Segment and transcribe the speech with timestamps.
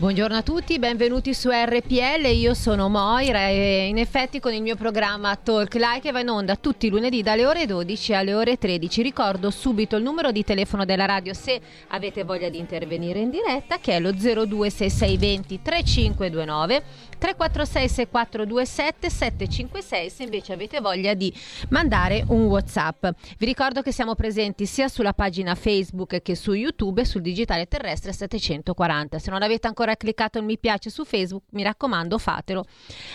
[0.00, 4.74] Buongiorno a tutti, benvenuti su RPL, io sono Moira e in effetti con il mio
[4.74, 8.56] programma Talk Like che va in onda tutti i lunedì dalle ore 12 alle ore
[8.56, 9.02] 13.
[9.02, 13.78] Ricordo subito il numero di telefono della radio se avete voglia di intervenire in diretta
[13.78, 16.82] che è lo 026620 3529
[17.18, 21.30] 346 6427 756 se invece avete voglia di
[21.68, 23.06] mandare un Whatsapp.
[23.36, 27.66] Vi ricordo che siamo presenti sia sulla pagina Facebook che su YouTube e sul digitale
[27.66, 29.18] terrestre 740.
[29.18, 32.64] Se non avete ancora cliccato il mi piace su Facebook, mi raccomando, fatelo.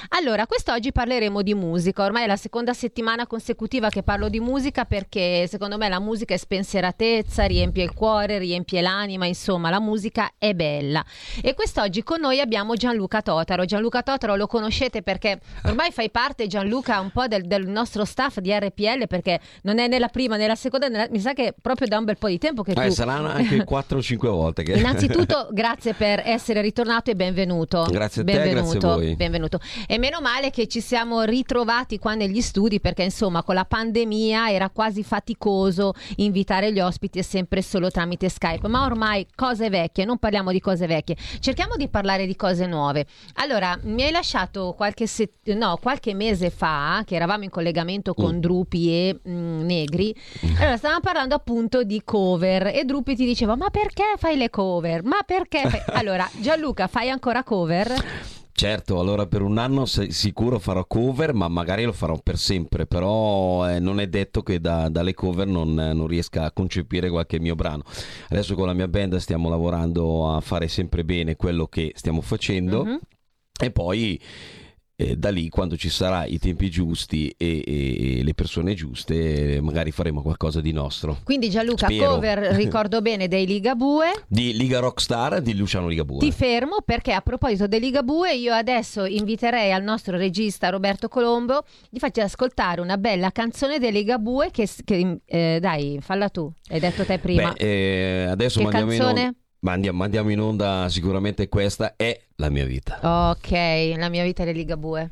[0.10, 2.04] Allora, quest'oggi parleremo di musica.
[2.04, 6.34] Ormai è la seconda settimana consecutiva che parlo di musica perché secondo me la musica
[6.34, 11.04] è spensieratezza, riempie il cuore, riempie l'anima, insomma, la musica è bella.
[11.42, 13.66] E quest'oggi con noi abbiamo Gianluca Totaro.
[13.66, 18.40] Gianluca Totaro lo conoscete perché ormai fai parte Gianluca un po' del, del nostro staff
[18.40, 21.88] di RPL perché non è nella prima né la seconda, nella, mi sa che proprio
[21.88, 22.90] da un bel po' di tempo che eh, tu...
[22.92, 24.64] saranno anche 4 o 5 volte.
[24.64, 24.74] Che...
[24.74, 27.86] Innanzitutto grazie per essere ritornato e benvenuto.
[27.90, 29.16] Grazie a te, benvenuto, grazie a voi.
[29.16, 29.60] Benvenuto.
[29.88, 34.52] E meno male che ci siamo ritrovati qua negli studi perché insomma con la pandemia
[34.52, 40.18] era quasi faticoso invitare gli ospiti sempre solo tramite Skype, ma ormai cose vecchie, non
[40.18, 43.06] parliamo di cose vecchie, cerchiamo di parlare di cose nuove.
[43.36, 48.34] Allora, mi hai lasciato qualche, set- no, qualche mese fa che eravamo in collegamento con
[48.36, 48.40] Mm.
[48.40, 50.14] Drupi e mm, Negri.
[50.58, 55.04] Allora, stavamo parlando appunto di cover e Drupi ti diceva: Ma perché fai le cover?
[55.04, 55.62] Ma perché?
[55.70, 57.94] fai-" Allora, Gianluca, fai ancora cover?
[58.54, 63.70] Certo, allora per un anno sicuro farò cover, ma magari lo farò per sempre, però
[63.70, 67.56] eh, non è detto che da- dalle cover non, non riesca a concepire qualche mio
[67.56, 67.84] brano.
[68.30, 72.86] Adesso con la mia band stiamo lavorando a fare sempre bene quello che stiamo facendo
[72.86, 73.00] Mhm.
[73.62, 74.22] e poi
[74.96, 79.56] eh, da lì quando ci sarà i tempi giusti e, e- e le persone giuste
[79.56, 81.20] eh, magari faremo qualcosa di nostro.
[81.24, 82.14] Quindi, Gianluca, Spero.
[82.14, 84.24] cover, ricordo bene, dei Ligabue.
[84.28, 86.20] Di Liga Rockstar di Luciano Ligabue.
[86.20, 91.64] Ti fermo perché a proposito dei Ligabue io adesso inviterei al nostro regista Roberto Colombo
[91.90, 96.80] di farci ascoltare una bella canzone dei Ligabue che, che eh, dai, falla tu, hai
[96.80, 97.52] detto te prima.
[97.52, 99.34] Beh, eh, adesso che mandiamo in
[99.66, 99.66] canzone?
[99.66, 99.70] onda.
[99.70, 103.00] Mandiamo, mandiamo in onda sicuramente questa è la mia vita.
[103.32, 103.52] Ok,
[103.98, 105.10] la mia vita dei Ligabue.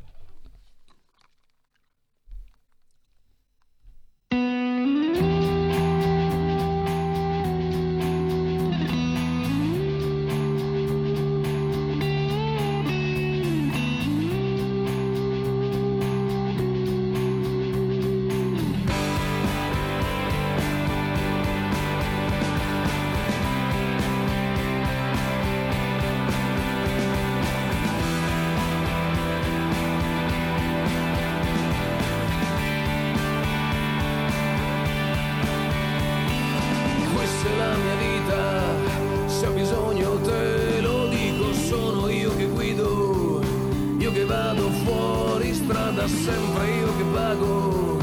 [46.04, 47.98] Strada, sempre io che pago,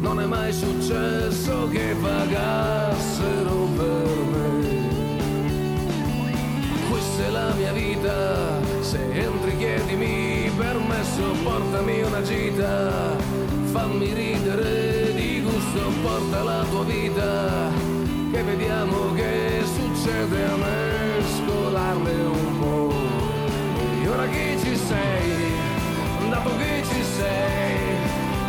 [0.00, 4.90] non è mai successo che pagassero per me.
[6.90, 13.16] Questa è la mia vita, se entri chiedimi permesso, portami una gita,
[13.72, 17.70] fammi ridere di gusto, porta la tua vita,
[18.32, 22.92] che vediamo che succede a mescolarle un po'.
[24.02, 25.51] E ora che ci sei,
[26.42, 27.96] dato che ci sei,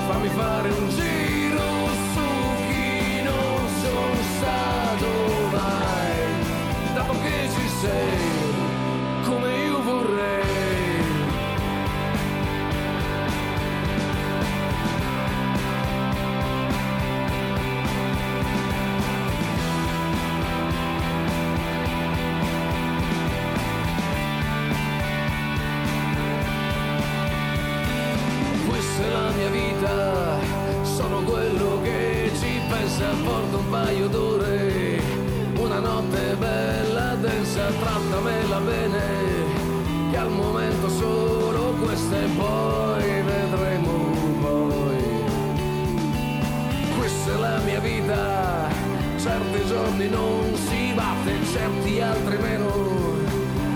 [0.07, 2.25] fammi fare un giro su
[2.67, 5.07] chi non sono stato
[5.51, 8.12] mai, dato che ci sei,
[50.03, 52.71] certi non si batte, certi altri meno.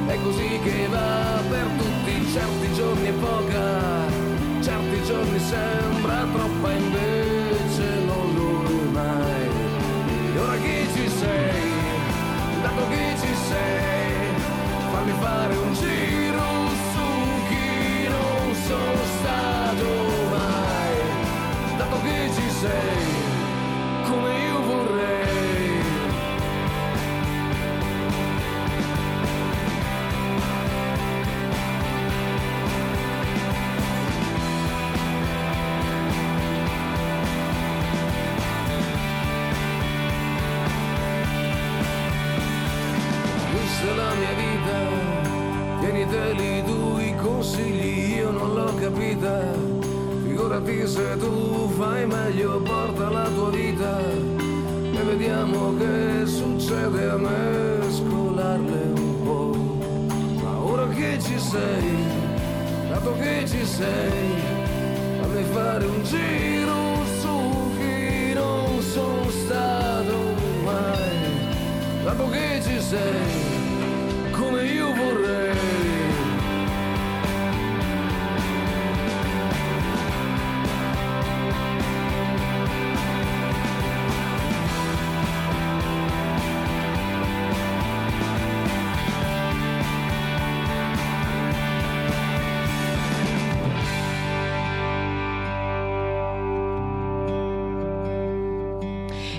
[0.07, 4.07] È così che va per tutti, certi giorni è poca,
[4.61, 9.49] certi giorni sembra troppa, invece non lo mai.
[10.35, 11.71] E ora chi ci sei,
[12.61, 14.27] dato che ci sei,
[14.91, 16.47] fammi fare un giro
[16.91, 17.07] su
[17.49, 19.85] chi non sono stato
[20.31, 21.77] mai.
[21.77, 25.16] Dato che ci sei, come io vorrei.
[49.17, 49.41] Vita.
[50.23, 58.81] Figurati se tu fai meglio, porta la tua vita e vediamo che succede a mescolarle
[58.95, 59.55] un po'.
[60.41, 62.05] Ma ora che ci sei,
[62.89, 64.33] dato che ci sei,
[65.19, 70.15] fammi fare un giro su chi non sono stato
[70.63, 72.03] mai.
[72.03, 75.76] Dato che ci sei, come io vorrei.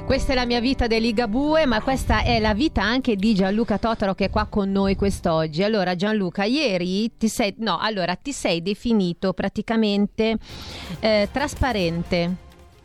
[0.08, 3.76] Questa è la mia vita di Ligabue, ma questa è la vita anche di Gianluca
[3.76, 5.62] Totaro che è qua con noi quest'oggi.
[5.62, 10.38] Allora Gianluca, ieri ti sei, no, allora, ti sei definito praticamente
[11.00, 12.36] eh, trasparente.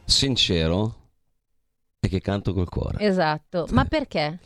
[0.03, 0.95] Sincero
[2.01, 2.97] e che canto col cuore.
[2.99, 4.39] Esatto, ma perché?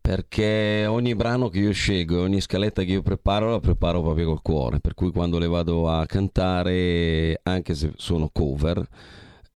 [0.00, 4.42] Perché ogni brano che io scelgo, ogni scaletta che io preparo, la preparo proprio col
[4.42, 4.78] cuore.
[4.78, 8.88] Per cui quando le vado a cantare, anche se sono cover,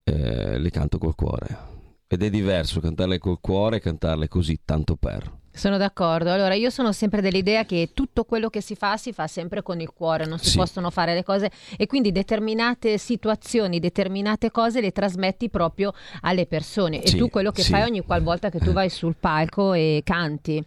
[0.03, 1.69] eh, le canto col cuore.
[2.07, 5.39] Ed è diverso cantarle col cuore e cantarle così, tanto per.
[5.53, 6.31] Sono d'accordo.
[6.31, 9.79] Allora, io sono sempre dell'idea che tutto quello che si fa si fa sempre con
[9.79, 10.57] il cuore, non si Sì.
[10.57, 17.01] possono fare le cose e quindi determinate situazioni, determinate cose le trasmetti proprio alle persone.
[17.01, 17.71] E Sì, tu quello che sì.
[17.71, 20.61] fai ogni qualvolta che tu vai sul palco e canti.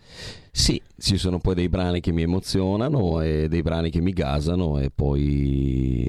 [0.51, 4.79] Sì, ci sono poi dei brani che mi emozionano e dei brani che mi gasano
[4.79, 6.07] e poi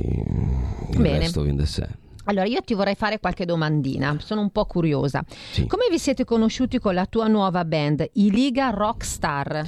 [0.92, 1.20] il Bene.
[1.20, 1.88] resto viene da sé.
[2.26, 5.24] Allora, io ti vorrei fare qualche domandina, sono un po' curiosa.
[5.52, 5.68] Sì.
[5.68, 9.64] Come vi siete conosciuti con la tua nuova band, i Liga Rockstar?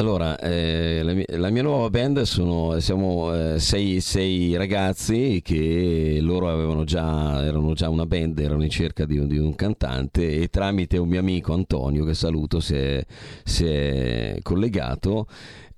[0.00, 6.18] Allora, eh, la, mia, la mia nuova band sono, siamo eh, sei, sei ragazzi che
[6.20, 10.36] loro avevano già, erano già una band, erano in cerca di, un- di un cantante
[10.36, 13.04] e tramite un mio amico Antonio, che saluto, si è,
[13.42, 15.26] si è collegato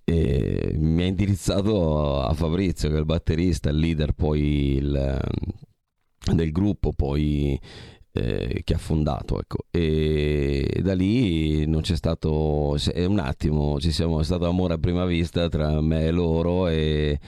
[0.04, 5.18] e mi ha indirizzato a Fabrizio, che è il batterista, il leader poi il,
[6.34, 7.58] del gruppo, poi
[8.12, 9.66] eh, che ha fondato ecco.
[9.70, 15.04] e da lì non c'è stato un attimo ci siamo è stato amore a prima
[15.04, 17.18] vista tra me e loro e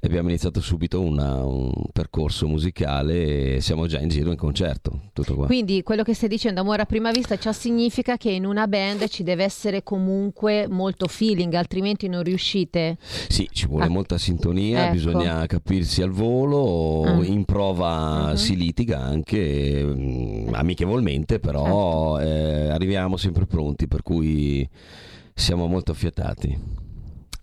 [0.00, 5.34] abbiamo iniziato subito una- un percorso musicale e siamo già in giro in concerto tutto
[5.34, 8.66] qua Quindi quello che stai dicendo, amore a prima vista, ciò significa che in una
[8.68, 12.96] band ci deve essere comunque molto feeling, altrimenti non riuscite.
[13.28, 13.88] Sì, ci vuole Ah.
[13.88, 14.92] molta sintonia, Ecco.
[14.92, 17.24] bisogna capirsi al volo, Ah.
[17.24, 18.34] in prova Mhm.
[18.34, 22.30] si litiga anche mm, amichevolmente, però Certo.
[22.30, 24.68] eh, arriviamo sempre pronti, per cui
[25.34, 26.86] siamo molto affiatati.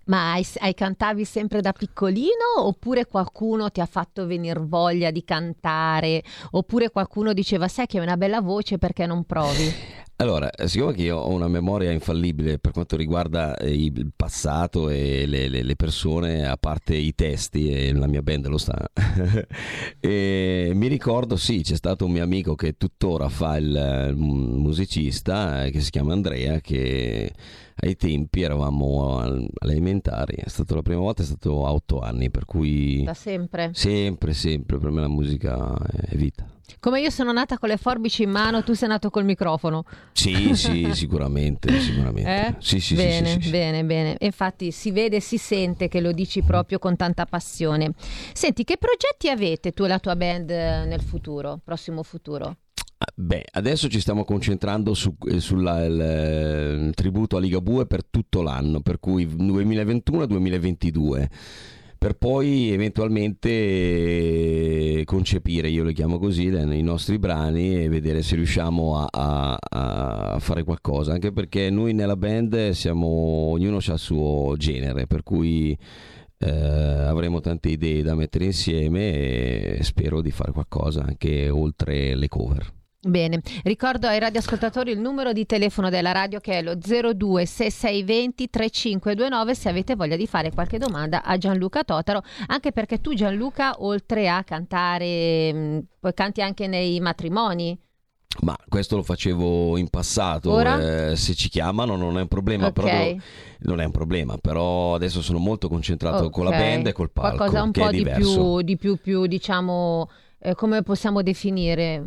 [0.06, 5.24] Ma hai, hai cantavi sempre da piccolino oppure qualcuno ti ha fatto venire voglia di
[5.24, 6.24] cantare?
[6.52, 9.74] Oppure qualcuno diceva sai che hai una bella voce perché non provi?
[10.18, 14.88] Allora, eh, siccome che io ho una memoria infallibile per quanto riguarda eh, il passato
[14.90, 18.78] e le, le- le persone, a parte i testi, e la mia band lo sta,
[20.00, 25.66] e mi ricordo, sì, c'è stato un mio amico che tuttora fa il, eh, musicista,
[25.66, 27.34] eh, che si chiama Andrea, che
[27.82, 32.00] ai tempi eravamo al- alle elementari, è stata la prima volta, è stato a otto
[32.00, 33.72] anni, per cui Da sempre.
[33.74, 35.76] sempre, sempre, per me la musica
[36.08, 36.48] è vita.
[36.80, 39.84] Come io sono nata con le forbici in mano, tu sei nato col microfono.
[40.14, 42.48] Sì, sì, sicuramente, sicuramente.
[42.48, 42.56] Eh?
[42.60, 43.50] Sì, sì, sì, bene, sì, sì, sì.
[43.52, 44.16] bene, bene.
[44.20, 47.92] Infatti si vede e si sente che lo dici proprio con tanta passione.
[48.34, 52.58] Senti, che progetti avete tu e la tua band eh, nel futuro, prossimo futuro?
[53.14, 58.04] Beh, adesso ci stiamo concentrando su, eh, sulla- il, eh, il tributo a Ligabue per
[58.06, 61.30] tutto l'anno, per cui 2021-2022.
[61.98, 68.36] Per poi eventualmente eh, concepire, io le chiamo così, i nostri brani e vedere se
[68.36, 69.58] riusciamo a, a-
[70.36, 71.14] a fare qualcosa.
[71.14, 75.76] Anche perché noi nella band siamo, ognuno ha il suo genere, per cui
[76.38, 82.28] eh, avremo tante idee da mettere insieme e spero di fare qualcosa anche oltre le
[82.28, 82.74] cover.
[83.06, 89.54] Bene, ricordo ai radioascoltatori il numero di telefono della radio che è lo 026620 3529
[89.54, 94.28] se avete voglia di fare qualche domanda a Gianluca Totaro, anche perché tu Gianluca oltre
[94.28, 97.78] a cantare, mh, poi canti anche nei matrimoni.
[98.42, 102.74] Ma questo lo facevo in passato, eh, se ci chiamano non è un problema, Ok.
[102.74, 103.16] però
[103.60, 107.38] non è un problema, però adesso sono molto concentrato con la band e col palco,
[107.38, 110.10] Qualcosa un che po' di più, di più, più, diciamo,
[110.46, 112.04] eh, come possiamo definire?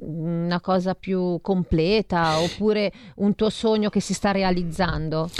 [0.00, 5.30] Una cosa più completa oppure un tuo sogno che si sta realizzando?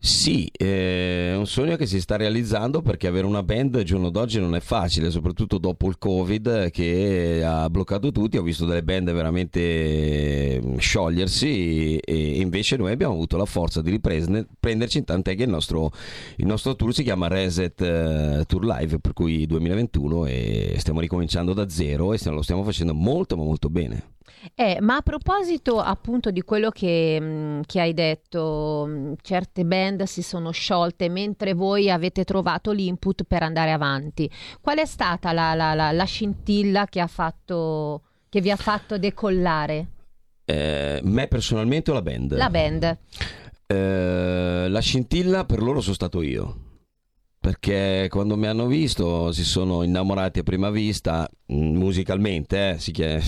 [0.00, 4.38] Sì, è un sogno che si sta realizzando perché avere una band al giorno d'oggi
[4.38, 8.36] non è facile, soprattutto dopo il Covid che ha bloccato tutti.
[8.36, 13.90] Ho visto delle band veramente mm, sciogliersi e invece noi abbiamo avuto la forza di
[13.90, 15.90] riprenderci, tant'è che il nostro,
[16.36, 21.52] il nostro tour si chiama Reset eh, Tour Live, per cui 2021 e stiamo ricominciando
[21.52, 24.16] da zero e lo stiamo facendo molto ma molto bene.
[24.54, 30.02] Eh, ma a proposito appunto di quello che, mm, che, hai detto, mm, certe band
[30.04, 34.30] si sono sciolte mentre voi avete trovato l'input per andare avanti.
[34.60, 39.86] Qual è stata la, la, la, la scintilla che, fatto, che, vi ha fatto decollare?
[40.44, 42.36] Eh, me personalmente o la band?
[42.36, 42.98] La band.
[43.66, 46.66] Eh, la scintilla per loro sono stato io
[47.48, 52.92] perché quando mi hanno visto si sono innamorati a prima vista mm, musicalmente eh, si
[52.92, 53.22] chiede,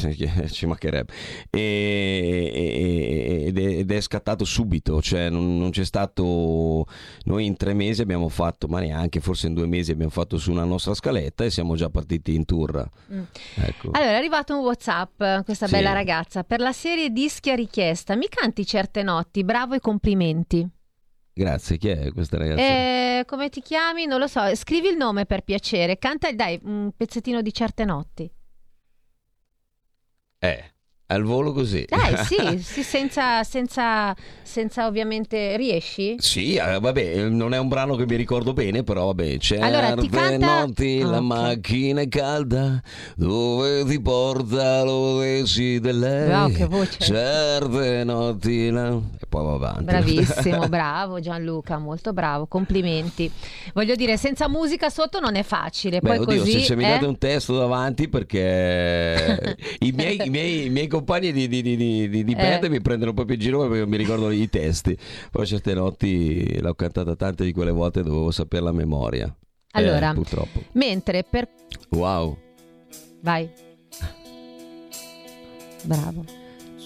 [0.52, 1.10] ci mancherebbe
[1.48, 6.84] e, ed, è, ed, è, scattato subito cioè non, non, c'è stato
[7.24, 10.50] noi in tre mesi abbiamo fatto ma neanche forse in due mesi abbiamo fatto su
[10.50, 13.22] una nostra scaletta e siamo già partiti in tour mm.
[13.54, 13.88] ecco.
[13.92, 15.72] allora è arrivato un whatsapp questa sì.
[15.72, 20.68] bella ragazza per la serie dischi a richiesta mi canti certe notti bravo e complimenti
[21.40, 22.60] Grazie, chi è questa ragazza?
[22.60, 24.04] Eh, come ti chiami?
[24.04, 28.30] Non lo so, scrivi il nome per piacere, canta, dai, un pezzettino di certe notti.
[30.38, 30.74] Eh.
[31.10, 31.84] Al volo così.
[31.88, 36.14] Dai, sì, sì senza, senza, senza, ovviamente riesci?
[36.18, 39.94] Sì, eh, vabbè, non è un brano che mi ricordo bene, però vabbè, c'è allora,
[39.94, 40.60] ti canta...
[40.60, 41.20] notti, la okay.
[41.20, 42.80] macchina è calda,
[43.16, 46.28] dove ti porta lo decide lei.
[46.28, 46.98] Wow, che voce.
[47.00, 48.90] Certe notti la...
[48.90, 49.82] e poi va avanti.
[49.82, 53.28] Bravissimo, bravo Gianluca, molto bravo, complimenti.
[53.74, 56.52] Voglio dire, senza musica sotto non è facile, Beh, poi oddio, così...
[56.52, 61.32] se, se mi date un testo davanti perché i miei, i miei, i miei compagni
[61.32, 62.68] di, di, di, di, di eh.
[62.68, 64.96] mi prendono proprio in giro perché mi ricordano i testi.
[65.30, 69.34] Poi certe notti l'ho cantata tante di quelle volte dovevo sapere la memoria.
[69.72, 70.62] Allora, eh, purtroppo.
[70.72, 71.48] Mentre per...
[71.90, 72.36] Wow.
[73.22, 73.48] Vai.
[75.84, 76.24] Bravo.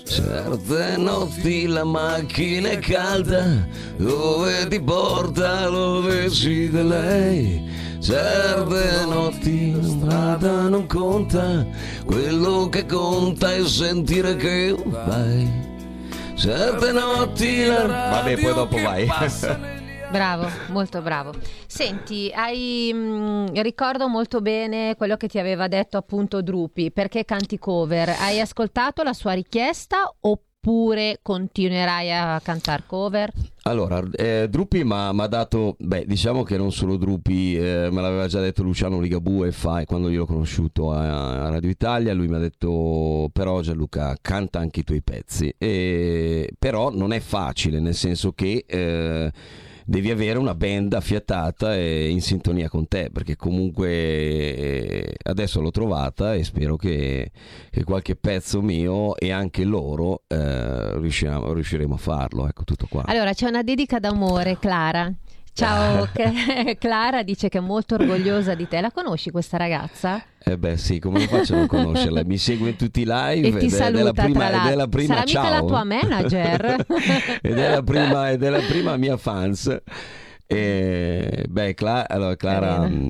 [0.05, 3.67] Certe notti la macchina è calda,
[3.97, 7.84] dove ti porta lo decide lei.
[8.05, 11.67] Certe notti la strada non conta,
[12.05, 15.51] quello che conta è sentire che vai.
[16.35, 17.87] Certe notti la...
[17.87, 19.09] Vabbè, poi dopo vai.
[20.13, 21.33] Bravo, molto bravo.
[21.67, 27.25] Senti, hai, mh, mm, ricordo molto bene quello che ti aveva detto appunto Drupi, perché
[27.25, 28.11] canti cover.
[28.21, 30.53] Hai ascoltato la sua richiesta oppure
[31.23, 33.33] continuerai a cantare cover?
[33.63, 38.27] Allora, eh, Drupi mi ha dato, beh, diciamo che non solo Drupi, eh, me l'aveva
[38.27, 42.35] già detto Luciano Ligabue fa, quando io l'ho conosciuto a, a, Radio Italia, lui mi
[42.35, 47.95] ha detto, però Gianluca, canta anche i tuoi pezzi, e, però non è facile, nel
[47.95, 48.65] senso che...
[48.67, 49.33] Eh,
[49.85, 55.71] devi avere una band affiatata e in sintonia con te, perché comunque eh, adesso l'ho
[55.71, 57.31] trovata e spero che,
[57.71, 62.49] che qualche pezzo mio e anche loro eh, riusciremo a farlo.
[62.49, 63.05] Ecco tutto qua.
[63.07, 65.13] Allora c'è una dedica d'amore, Clara.
[65.55, 66.09] Ciao
[66.79, 68.81] Clara, dice che è molto orgogliosa di te.
[68.81, 70.21] La conosci questa ragazza?
[70.43, 72.25] Eh beh sì, come faccio a non conoscerla?
[72.25, 74.89] Mi segue in tutti i live e ti saluta, è della prima, ed è la
[74.89, 75.51] prima Sarà ciao.
[75.51, 76.87] la tua manager.
[77.41, 79.81] ed, è la prima, ed è la prima mia fans.
[80.45, 82.89] E, beh, Cla- allora, Clara...
[82.89, 83.09] Mm,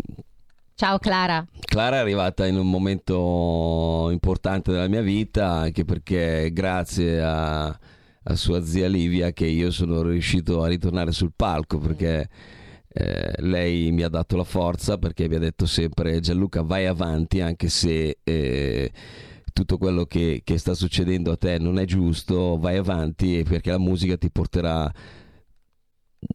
[0.75, 1.47] ciao Clara.
[1.65, 7.79] Clara è arrivata in un momento importante della mia vita, anche perché grazie a
[8.25, 12.29] a sua zia Livia che io sono riuscito a ritornare sul palco perché
[12.89, 17.41] eh, lei mi ha dato la forza perché mi ha detto sempre Gianluca vai avanti
[17.41, 18.93] anche se eh,
[19.53, 23.79] tutto quello che, che sta succedendo a te non è giusto, vai avanti perché la
[23.79, 24.93] musica ti porterà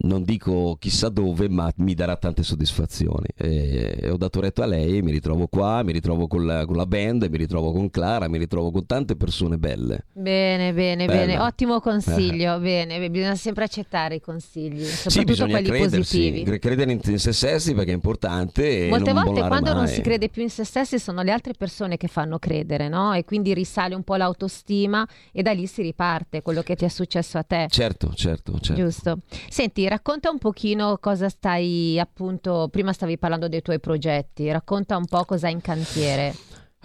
[0.02, 3.26] non dico chissà dove, ma mi darà tante soddisfazioni.
[3.36, 6.86] E ho dato retto a lei, mi ritrovo qua, mi ritrovo con la, con la,
[6.86, 10.06] band, mi ritrovo con Clara, mi ritrovo con tante persone belle.
[10.12, 11.20] Bene, bene, Bella.
[11.20, 12.56] bene, ottimo consiglio.
[12.56, 12.60] Eh.
[12.60, 16.58] Bene, bisogna sempre accettare i consigli, soprattutto sì, quelli positivi.
[16.58, 18.86] Credere in, in, se stessi perché è importante.
[18.88, 19.78] Molte volte quando mai.
[19.78, 23.12] non si crede più in se stessi sono le altre persone che fanno credere, no?
[23.12, 26.88] E quindi risale un po' l'autostima e da lì si riparte quello che ti è
[26.88, 27.66] successo a te.
[27.70, 28.82] Certo, certo, certo.
[28.82, 29.18] Giusto.
[29.48, 34.96] Senti, Senti, racconta un pochino cosa stai appunto, prima stavi parlando dei tuoi progetti, racconta
[34.98, 36.34] un po' cosa hai in cantiere.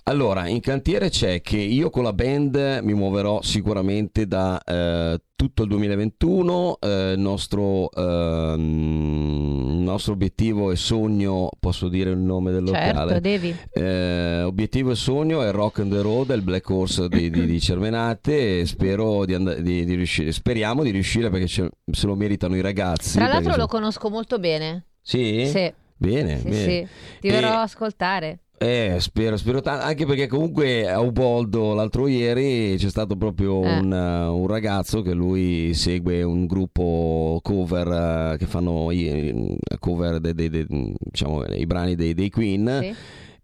[0.07, 5.63] Allora, in cantiere c'è che io con la band mi muoverò sicuramente da eh, tutto
[5.63, 6.77] il 2021.
[6.79, 12.93] Eh, il nostro, ehm, nostro obiettivo e sogno, posso dire il nome del locale?
[13.13, 13.55] Certo, devi.
[13.73, 17.59] Eh, obiettivo e sogno è Rock and the Road, il Black Horse di, di, di
[17.59, 18.59] Cervenate.
[18.59, 22.55] E spero di, and- di, di riuscire, speriamo di riuscire perché ce- se lo meritano
[22.55, 23.17] i ragazzi.
[23.17, 24.85] Tra l'altro lo sono- conosco molto bene.
[25.01, 25.47] Sì?
[25.47, 26.55] Sì, Bene, sì, bene.
[26.63, 26.87] sì.
[27.21, 28.41] Ti E- verrò a ascoltare.
[28.57, 33.77] Eh, spero, spero tanto, anche perché comunque a Uboldo l'altro ieri c'è stato proprio Eh.
[33.79, 40.19] un, uh, un ragazzo che lui segue un gruppo cover uh, che fanno i cover
[40.19, 40.65] dei, dei- dei-
[40.97, 42.95] diciamo, i brani dei, dei Queen Sì.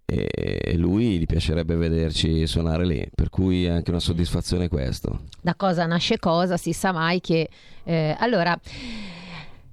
[0.06, 5.24] e lui gli piacerebbe vederci suonare lì, per cui è anche una soddisfazione questo.
[5.42, 7.50] Da cosa nasce cosa, si sa mai che...
[7.84, 8.58] eh, allora...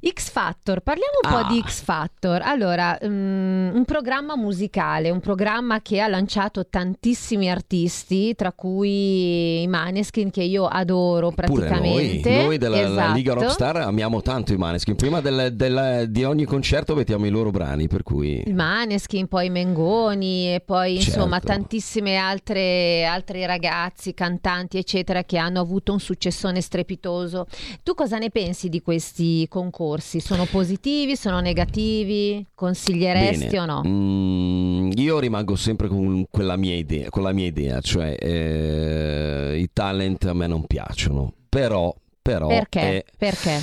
[0.00, 1.42] X Factor, parliamo un Ah.
[1.42, 2.40] po' di X Factor.
[2.42, 9.66] Allora, mm, un programma musicale, un programma che ha lanciato tantissimi artisti, tra cui i
[9.66, 12.42] Maneskin che io adoro Pure noi, praticamente.
[12.44, 13.12] noi della la Esatto.
[13.14, 17.50] Liga Rockstar amiamo tanto i Maneskin, prima del- del- di ogni concerto mettiamo i loro
[17.50, 18.40] brani, per cui...
[18.46, 21.46] Il Maneskin, poi Mengoni e poi insomma Certo.
[21.48, 27.46] tantissime altre altri ragazzi, cantanti eccetera che hanno avuto un successone strepitoso.
[27.82, 29.86] Tu cosa ne pensi di questi concorsi?
[30.20, 32.44] Sono positivi, sono negativi?
[32.54, 33.58] Consiglieresti Bene.
[33.60, 33.82] o no?
[33.86, 39.68] Mm, io rimango sempre con quella mia idea, con la mia idea, cioè eh, i
[39.72, 42.80] talent a me non piacciono, però, però Perché?
[42.80, 43.60] è- Perché?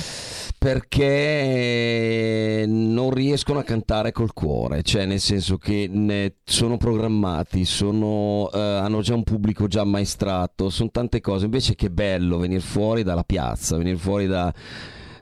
[0.58, 8.58] perché non riescono a cantare col cuore, cioè nel senso che sono programmati, sono, eh,
[8.58, 13.22] hanno già un pubblico già ammaestrato, sono tante cose, invece che bello venire fuori dalla
[13.22, 14.52] piazza, venire fuori da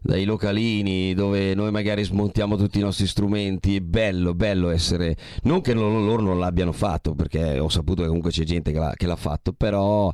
[0.05, 5.63] dai localini dove noi magari smontiamo tutti i nostri strumenti, è bello, bello essere, non
[5.63, 9.07] che loro, non l'abbiano fatto, perché ho saputo che comunque c'è gente che l'ha, che
[9.07, 10.13] l'ha fatto, però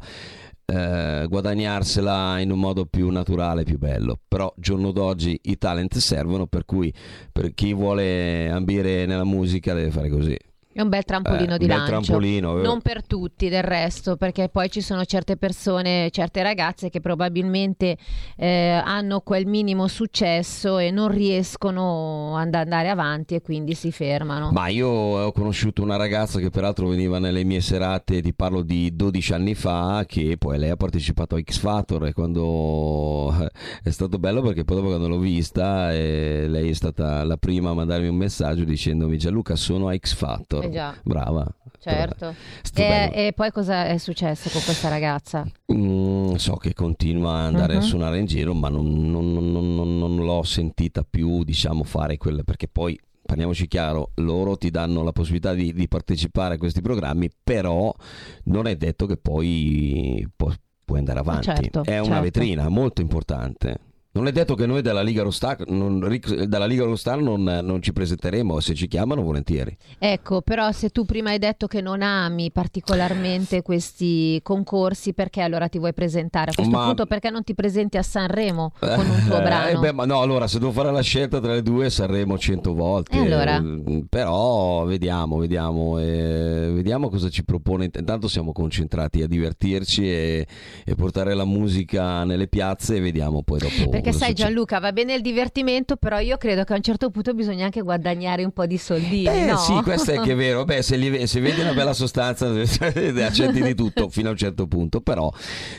[0.67, 4.17] eh, guadagnarsela in un modo più naturale, più bello.
[4.29, 6.95] Però giorno d'oggi i talent servono, per cui
[7.33, 10.37] per chi vuole ambire nella musica deve fare così.
[10.73, 11.91] È un bel trampolino Eh, di bel lancio.
[11.91, 12.63] trampolino, eh.
[12.63, 17.97] Non per tutti del resto, perché poi ci sono certe persone, certe ragazze che probabilmente
[18.37, 24.53] eh, hanno quel minimo successo e non riescono ad andare avanti e quindi si fermano.
[24.53, 28.95] Ma io ho conosciuto una ragazza che peraltro veniva nelle mie serate, ti parlo di
[28.95, 33.35] 12 anni fa, che poi lei ha partecipato a X Factor e quando
[33.83, 37.71] è stato bello perché poi dopo quando l'ho vista eh, lei è stata la prima
[37.71, 40.59] a mandarmi un messaggio dicendomi Gianluca sono a X Factor.
[40.63, 40.97] Eh già.
[41.03, 41.47] Brava.
[41.79, 42.29] Certo.
[42.29, 42.35] E,
[42.75, 43.13] bello.
[43.15, 45.47] e poi cosa è successo con questa ragazza?
[45.73, 47.79] Mm, so che continua ad andare Mhm.
[47.79, 52.43] a suonare in giro, ma non, non- non- non- l'ho sentita più, diciamo, fare quella
[52.43, 52.99] perché poi.
[53.23, 57.95] Parliamoci chiaro, loro ti danno la possibilità di, di partecipare a questi programmi, però
[58.45, 60.53] non è detto che poi pu-
[60.85, 61.45] puoi andare avanti.
[61.45, 62.23] certo, è una certo.
[62.23, 63.79] vetrina molto importante.
[64.13, 66.01] Non è detto che noi dalla Liga Rostar non,
[66.49, 69.77] dalla Liga Rostar non, non ci presenteremo, se ci chiamano volentieri.
[70.01, 75.69] Ecco, però se tu prima hai detto che non ami particolarmente questi concorsi, perché allora
[75.69, 76.51] ti vuoi presentare?
[76.51, 79.79] A questo Ma- punto perché non ti presenti a Sanremo con un tuo Eh, brano?
[79.81, 83.17] beh, ma no, allora se devo fare la scelta tra le due saremo cento volte.
[83.17, 83.59] E allora?
[83.59, 87.89] Eh, Però vediamo, vediamo, eh, vediamo cosa ci propone.
[87.95, 90.47] Intanto siamo concentrati a divertirci e,
[90.85, 93.89] e portare la musica nelle piazze e vediamo poi dopo.
[94.01, 94.49] Perché cosa sai succede.
[94.49, 97.81] Gianluca, va bene il divertimento, però io credo che a un certo punto bisogna anche
[97.81, 99.57] guadagnare un po' di soldini, Eh no?
[99.57, 100.65] sì, questo è che è vero.
[100.65, 104.67] Beh, se, li- se vedi una bella sostanza accetti di tutto fino a un certo
[104.67, 105.31] punto, però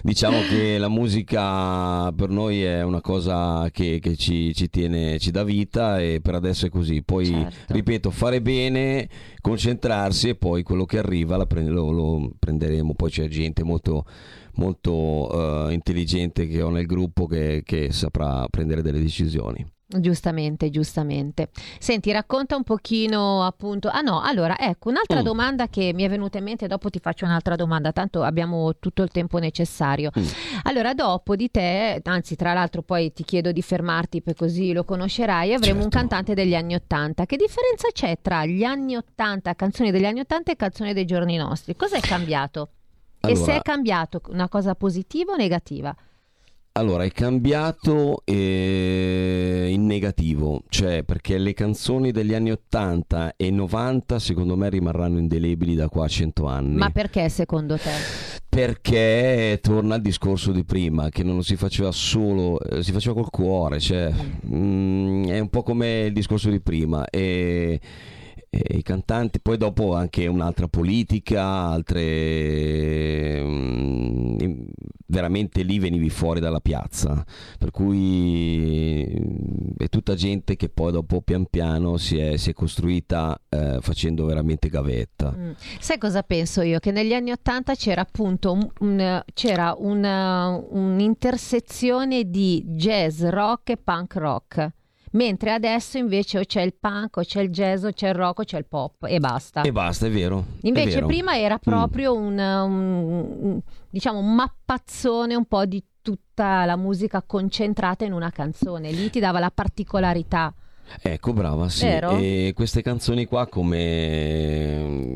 [0.03, 5.31] diciamo che la musica per noi è una cosa che, che ci, ci tiene, ci
[5.31, 7.01] dà vita e per adesso è così.
[7.03, 7.73] Poi, Certo.
[7.73, 9.07] ripeto, fare bene,
[9.41, 12.93] concentrarsi e poi quello che arriva la pre- lo, lo prenderemo.
[12.93, 14.05] Poi c'è gente molto
[14.55, 19.65] molto eh, intelligente che ho nel gruppo che, che saprà prendere delle decisioni.
[19.93, 21.49] Giustamente, giustamente.
[21.77, 23.89] Senti, racconta un pochino appunto.
[23.89, 25.23] Ah no, allora, ecco, un'altra Mm.
[25.23, 29.03] domanda che mi è venuta in mente, dopo ti faccio un'altra domanda, tanto abbiamo tutto
[29.03, 30.09] il tempo necessario.
[30.17, 30.23] Mm.
[30.63, 34.85] Allora, dopo di te, anzi, tra l'altro poi ti chiedo di fermarti per così lo
[34.85, 35.97] conoscerai, avremo un Certo.
[35.97, 37.25] cantante degli anni Ottanta.
[37.25, 41.35] Che differenza c'è tra gli anni Ottanta, canzoni degli anni Ottanta e canzoni dei giorni
[41.35, 41.75] nostri?
[41.75, 42.69] Cos'è cambiato?
[43.21, 45.95] E se Allora- è cambiato una cosa positiva o negativa?
[46.73, 54.19] Allora, è cambiato eh, in negativo, cioè perché le canzoni degli anni 80 e 90
[54.19, 56.75] secondo me rimarranno indelebili da qua a 100 anni.
[56.75, 57.91] Ma perché secondo te?
[58.47, 63.29] Perché torna al discorso di prima, che non si faceva solo, eh, si faceva col
[63.29, 64.09] cuore, cioè
[64.47, 67.03] mm, è un po' come il discorso di prima.
[67.09, 67.81] E,
[68.53, 74.63] e i cantanti, poi dopo anche un'altra politica, altre mm,
[75.07, 77.23] veramente lì venivi fuori dalla piazza,
[77.57, 79.05] per cui
[79.77, 84.25] è tutta gente che poi dopo pian piano si è, si è costruita eh, facendo
[84.25, 85.33] veramente gavetta.
[85.33, 85.51] Mm.
[85.79, 86.79] Sai cosa penso io?
[86.79, 93.77] Che negli anni Ottanta c'era appunto un, un, c'era una, un'intersezione di jazz, rock e
[93.77, 94.71] punk rock
[95.11, 98.39] mentre adesso invece o c'è il punk o c'è il jazz o c'è il rock
[98.39, 99.61] o c'è il pop e basta.
[99.61, 100.45] E basta, è vero.
[100.61, 101.07] Invece è vero.
[101.07, 101.63] prima era mm.
[101.63, 102.25] proprio mm.
[102.25, 108.31] un, un, un, diciamo, un mappazzone un po' di tutta la musica concentrata in una
[108.31, 110.53] canzone, lì ti dava la particolarità.
[111.01, 111.85] Ecco, brava, sì.
[111.85, 112.17] Vero?
[112.17, 115.15] E queste canzoni qua, come,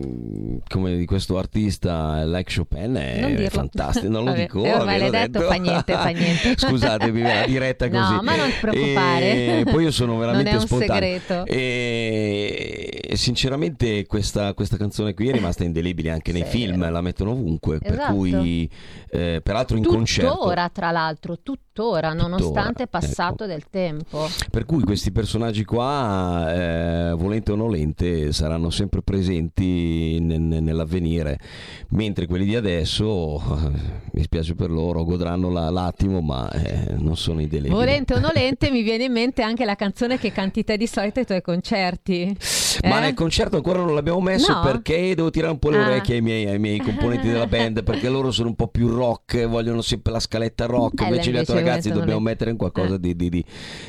[0.68, 4.08] come di questo artista, like Chopin, è fantastico.
[4.08, 4.64] Non lo Vabbè, dico.
[4.64, 6.56] Eh, l'hai detto, fa niente, fa niente.
[6.58, 8.14] Scusatemi, la diretta così.
[8.14, 9.60] No, ma non ti preoccupare.
[9.60, 11.20] E poi io sono veramente non è un spontaneo.
[11.20, 11.46] segreto.
[11.46, 17.32] E sinceramente questa, questa, canzone qui è rimasta indelebile anche nei sì, film, la mettono
[17.32, 17.80] ovunque.
[17.82, 17.96] Esatto.
[17.96, 18.70] Per cui,
[19.10, 20.34] eh, peraltro in tuttora, concerto.
[20.34, 23.46] Tuttora, tra l'altro, tuttora, nonostante è passato ecco.
[23.46, 24.28] del tempo.
[24.50, 31.40] Per cui questi personaggi qua, eh, volente o nolente, saranno sempre presenti n- nell'avvenire,
[31.90, 33.42] mentre quelli di adesso,
[34.14, 37.74] mi spiace per loro, godranno la- l'attimo, ma eh, non sono indelebili.
[37.74, 41.20] Volente o nolente, mi viene in mente anche la canzone che canti te di solito
[41.20, 42.36] ai tuoi concerti.
[42.84, 43.02] Ma eh?
[43.02, 44.62] nel concerto ancora non l'abbiamo messo No?
[44.62, 45.86] perché devo tirare un po' le Ah.
[45.88, 49.48] orecchie ai miei, ai miei componenti della band perché loro sono un po' più rock,
[49.48, 52.30] vogliono sempre la scaletta rock, Eh, invece gli altri ragazzi dobbiamo nolente.
[52.30, 53.00] mettere in qualcosa Eh.
[53.00, 53.46] di, di-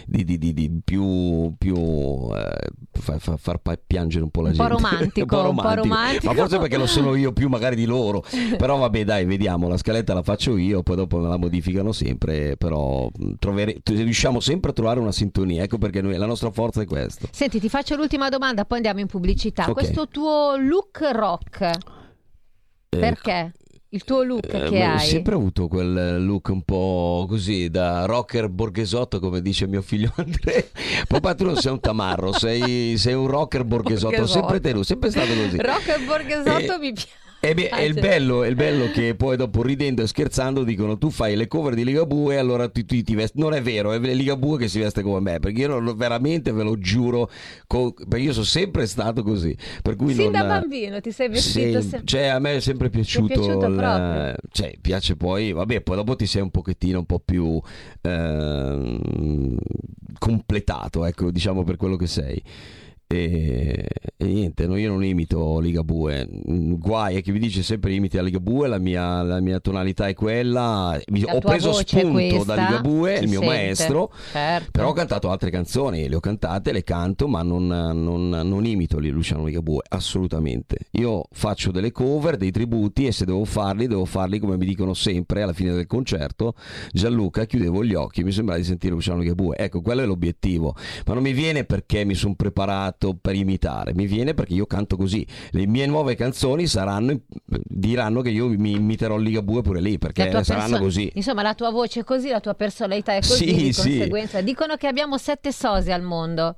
[0.07, 2.69] di- di- più, più eh,
[2.99, 4.75] fa- fa- far pa- piangere un po' la Un po' gente.
[4.83, 6.27] romantico, un po' romantico.
[6.33, 8.23] Ma forse perché lo sono io più magari di loro.
[8.57, 12.57] Però vabbè dai, vediamo, la scaletta la faccio io, poi dopo me la modificano sempre,
[12.57, 16.81] però mh, trovere- riusciamo sempre a trovare una sintonia, ecco perché noi, la nostra forza
[16.83, 17.27] è questa.
[17.31, 19.65] Senti, ti faccio l'ultima domanda, poi andiamo in pubblicità.
[19.69, 19.73] Ok.
[19.73, 21.61] Questo tuo look rock,
[22.89, 23.53] Eh, perché?
[23.91, 25.07] Il tuo look Eh, che ma ho hai?
[25.07, 30.63] sempre avuto quel look un po' così da rocker borghesotto come dice mio figlio Andrea
[31.07, 34.41] papà tu non sei un tamarro sei, sei un rocker borghesotto Borghesotto.
[34.41, 37.09] sempre tenuto sempre stato così Rock e borghesotto Eh, mi piace.
[37.39, 40.97] E beh, è, il bello, è il bello che poi dopo ridendo e scherzando dicono
[40.99, 43.93] tu fai le cover di Ligabue e allora tu, tu ti vesti non è vero
[43.93, 47.31] è Ligabue che si veste come me perché io non, veramente ve lo giuro
[47.67, 51.29] co- perché io sono sempre stato così per cui Sin non, da bambino ti sei
[51.29, 54.35] vestito Sem- se- cioè a me è sempre piaciuto, piaciuto il- proprio?
[54.51, 57.61] cioè piace poi vabbè poi dopo ti sei un pochettino un po' più
[58.03, 59.57] ehm,
[60.19, 62.43] completato ecco diciamo per quello che sei
[63.09, 66.29] e, e niente, no, io non imito Ligabue.
[66.51, 70.09] Mm, Guai è che mi dice sempre imiti a Ligabue, la mia, la mia tonalità
[70.09, 70.99] è quella.
[71.11, 74.13] Mi- ho preso spunto questa, da Ligabue, il mio sente, maestro.
[74.33, 74.71] certo.
[74.73, 78.99] Però ho cantato altre canzoni, le ho cantate, le canto, ma non, non, non imito
[78.99, 80.79] Luciano Ligabue, assolutamente.
[80.93, 84.95] Io faccio delle cover, dei tributi e se devo farli, devo farli come mi dicono
[84.95, 86.55] sempre alla fine del concerto.
[86.91, 89.57] Gianluca, chiudevo gli occhi, mi sembra di sentire Luciano Ligabue.
[89.57, 90.75] Ecco, quello è l'obiettivo.
[91.07, 94.97] Ma non mi viene perché mi sono preparato per imitare, mi viene perché io canto
[94.97, 95.27] così.
[95.51, 100.69] Le mie nuove canzoni saranno, diranno che io mi imiterò Ligabue pure lì, perché saranno
[100.71, 101.11] perso- così.
[101.15, 103.81] Insomma, la tua voce è così, la tua personalità è così, Sì, di sì.
[103.97, 104.41] conseguenza.
[104.41, 106.57] Dicono che abbiamo sette sosi al mondo.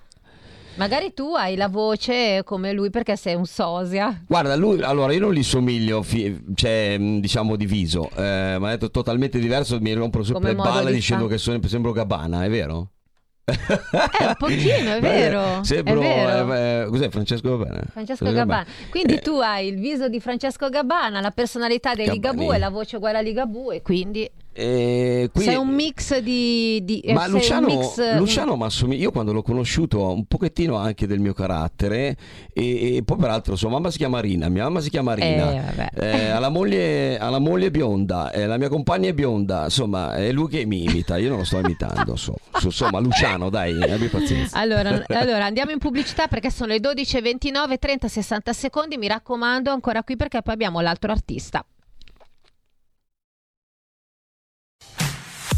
[0.76, 4.22] Magari tu hai la voce come lui perché sei un sosia.
[4.28, 8.66] Guarda, lui, allora io non gli somiglio, fi- cioè, mh, diciamo di viso, eh, mi
[8.66, 11.90] ha detto totalmente diverso, mi rompo Come sempre le balle di dicendo che sono, sembro
[11.90, 12.90] Gabbana, è vero?
[13.48, 16.52] Eh, un pochino, è vero, Sembro, è vero.
[16.54, 17.82] eh, eh, cos'è Francesco Gabbana?
[17.90, 18.66] Francesco Gabbana.
[18.90, 22.18] Quindi Eh, tu hai il viso di Francesco Gabbana, la personalità dei Gabbani.
[22.38, 24.28] Ligabue, la voce uguale a Ligabue, quindi
[24.58, 26.80] eh, qui- sei un mix di...
[26.84, 30.76] di eh, Ma sei Luciano, mix, Luciano mi assomiglia- io quando l'ho conosciuto un pochettino
[30.76, 32.16] anche del mio carattere
[32.52, 35.60] e, e poi peraltro sua mamma si chiama Rina, mia mamma si chiama Rina, Eh,
[35.76, 35.88] vabbè.
[35.94, 40.14] eh, ha la moglie, ha la moglie bionda, eh, la mia compagna è bionda, insomma
[40.16, 44.06] è lui che mi imita, io non lo sto imitando, so- insomma Luciano dai, abbi
[44.08, 44.58] pazienza.
[44.58, 48.96] Allora, allora, andiamo in pubblicità perché sono le 12.29, 30, 60 secondi.
[48.96, 51.64] Mi raccomando, ancora qui perché poi abbiamo l'altro artista.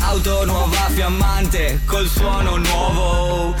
[0.00, 3.54] Auto nuova fiammante col suono nuovo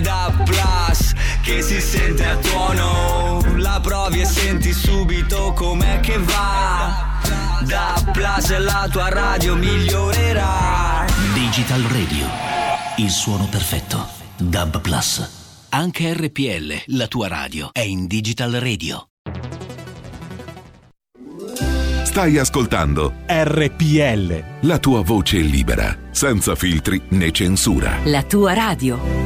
[0.00, 1.12] DAB Plus
[1.42, 7.05] che si sente a tuono La provi e senti subito com'è che va
[7.66, 12.26] DAB Plus la tua radio migliorerà Digital Radio,
[12.96, 14.06] il suono perfetto.
[14.36, 15.66] DAB Plus.
[15.70, 19.08] Anche RPL, la tua radio, è in Digital Radio.
[22.04, 24.44] Stai ascoltando RPL.
[24.60, 27.98] la tua voce libera, senza filtri né censura.
[28.04, 29.25] La tua radio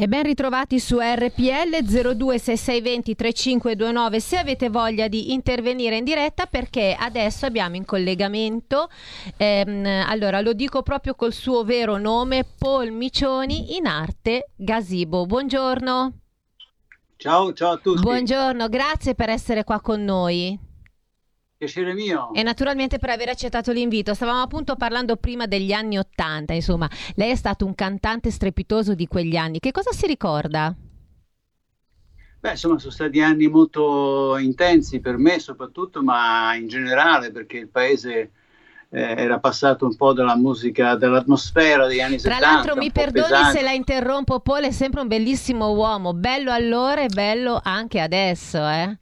[0.00, 6.94] E ben ritrovati su RPL 026620 3529 se avete voglia di intervenire in diretta perché
[6.96, 8.88] adesso abbiamo in collegamento,
[9.36, 15.26] ehm, allora lo dico proprio col suo vero nome, Paul Micioni in arte Gasibo.
[15.26, 16.12] Buongiorno.
[17.16, 18.00] Ciao, ciao a tutti.
[18.00, 20.67] Buongiorno, grazie per essere qua con noi.
[21.58, 22.32] Piacere mio.
[22.34, 24.14] E naturalmente per aver accettato l'invito.
[24.14, 29.08] Stavamo appunto parlando prima degli anni Ottanta, insomma, lei è stato un cantante strepitoso di
[29.08, 29.58] quegli anni.
[29.58, 30.72] Che cosa si ricorda?
[32.40, 37.68] Beh, insomma, sono stati anni molto intensi per me soprattutto, ma in generale perché il
[37.68, 38.30] paese
[38.90, 42.46] eh, era passato un po' dalla musica, dall'atmosfera degli anni Tra 70.
[42.46, 43.58] l'altro un mi perdoni pesante.
[43.58, 48.58] se la interrompo, Paul è sempre un bellissimo uomo, bello allora e bello anche adesso,
[48.64, 48.96] eh?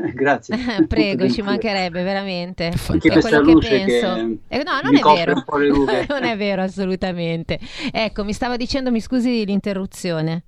[0.14, 0.56] Grazie.
[0.88, 2.72] Prego, ci mancherebbe veramente.
[2.88, 4.14] Anche È quello che penso.
[4.14, 5.44] che Eh, no, non è vero.
[6.08, 7.58] non è vero assolutamente.
[7.92, 10.44] Ecco, mi stava dicendo, mi scusi l'interruzione.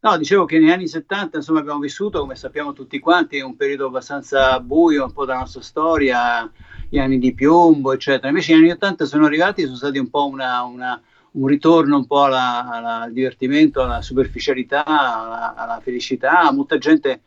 [0.00, 3.86] No, dicevo che negli anni 70 insomma, abbiamo vissuto, come sappiamo tutti quanti, un periodo
[3.86, 6.50] abbastanza buio un po' della nostra storia,
[6.88, 8.26] gli anni di piombo, eccetera.
[8.28, 11.00] Invece gli anni 80 sono arrivati e sono stati un po' una- una-
[11.34, 16.50] un ritorno un po' alla- alla- al divertimento, alla superficialità, alla, alla felicità.
[16.52, 17.20] Molta gente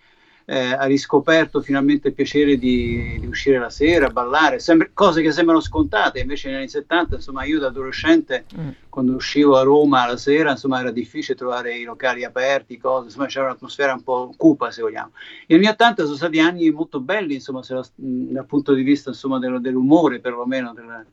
[0.47, 5.31] eh, ha riscoperto finalmente il piacere di, di uscire la sera, ballare, sempre- cose che
[5.31, 8.69] sembrano scontate, invece negli anni 70, insomma, io da adolescente Mm.
[8.89, 13.25] quando uscivo a Roma la sera, insomma, era difficile trovare i locali aperti, cose, insomma,
[13.25, 15.11] c'era un'atmosfera un po' cupa, se vogliamo.
[15.47, 19.09] Gli anni 80 sono stati anni molto belli, insomma, la- mh, dal punto di vista,
[19.09, 21.05] insomma, dello- dell'umore, perlomeno, del-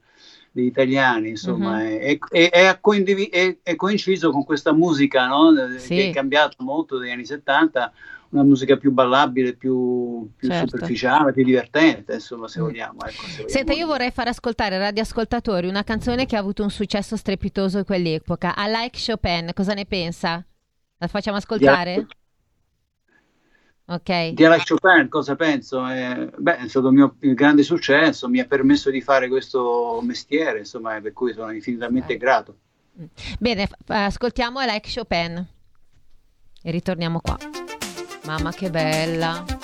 [0.54, 5.50] degli italiani, insomma, e, e- e ha condivi- e- è coinciso con questa musica, no?
[5.78, 5.94] Sì.
[5.94, 7.90] Che è cambiata molto dagli anni 70,
[8.32, 10.68] una musica più ballabile, più, più Certo.
[10.70, 13.00] superficiale, più divertente, insomma, se vogliamo.
[13.04, 13.78] Ecco, se Senta, vogliamo.
[13.80, 17.84] io vorrei far ascoltare ai radioascoltatori una canzone che ha avuto un successo strepitoso in
[17.84, 18.54] quell'epoca.
[18.56, 20.44] I Like Chopin, cosa ne pensa?
[20.98, 22.06] La facciamo ascoltare?
[23.86, 24.28] Ok.
[24.30, 25.86] Di Alex Chopin, cosa penso?
[25.88, 30.00] Eh, beh, è stato il mio il grande successo, mi ha permesso di fare questo
[30.02, 32.16] mestiere, insomma, per cui sono infinitamente Eh.
[32.16, 32.56] grato.
[33.38, 35.46] Bene, f- ascoltiamo Like Chopin
[36.62, 37.36] e ritorniamo qua.
[38.24, 39.61] Mamma che bella.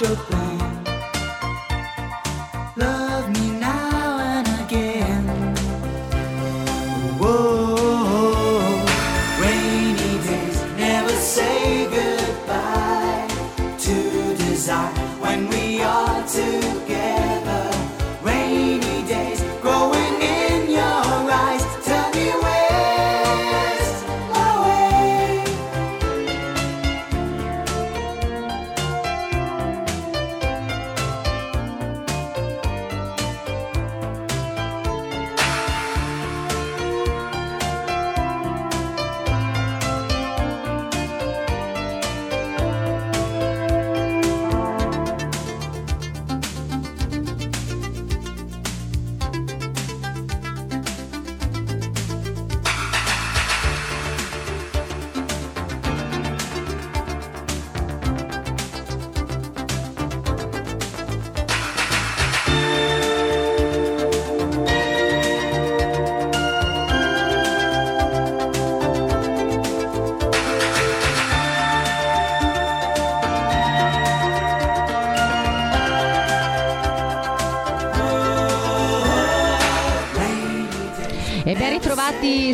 [0.00, 0.41] Like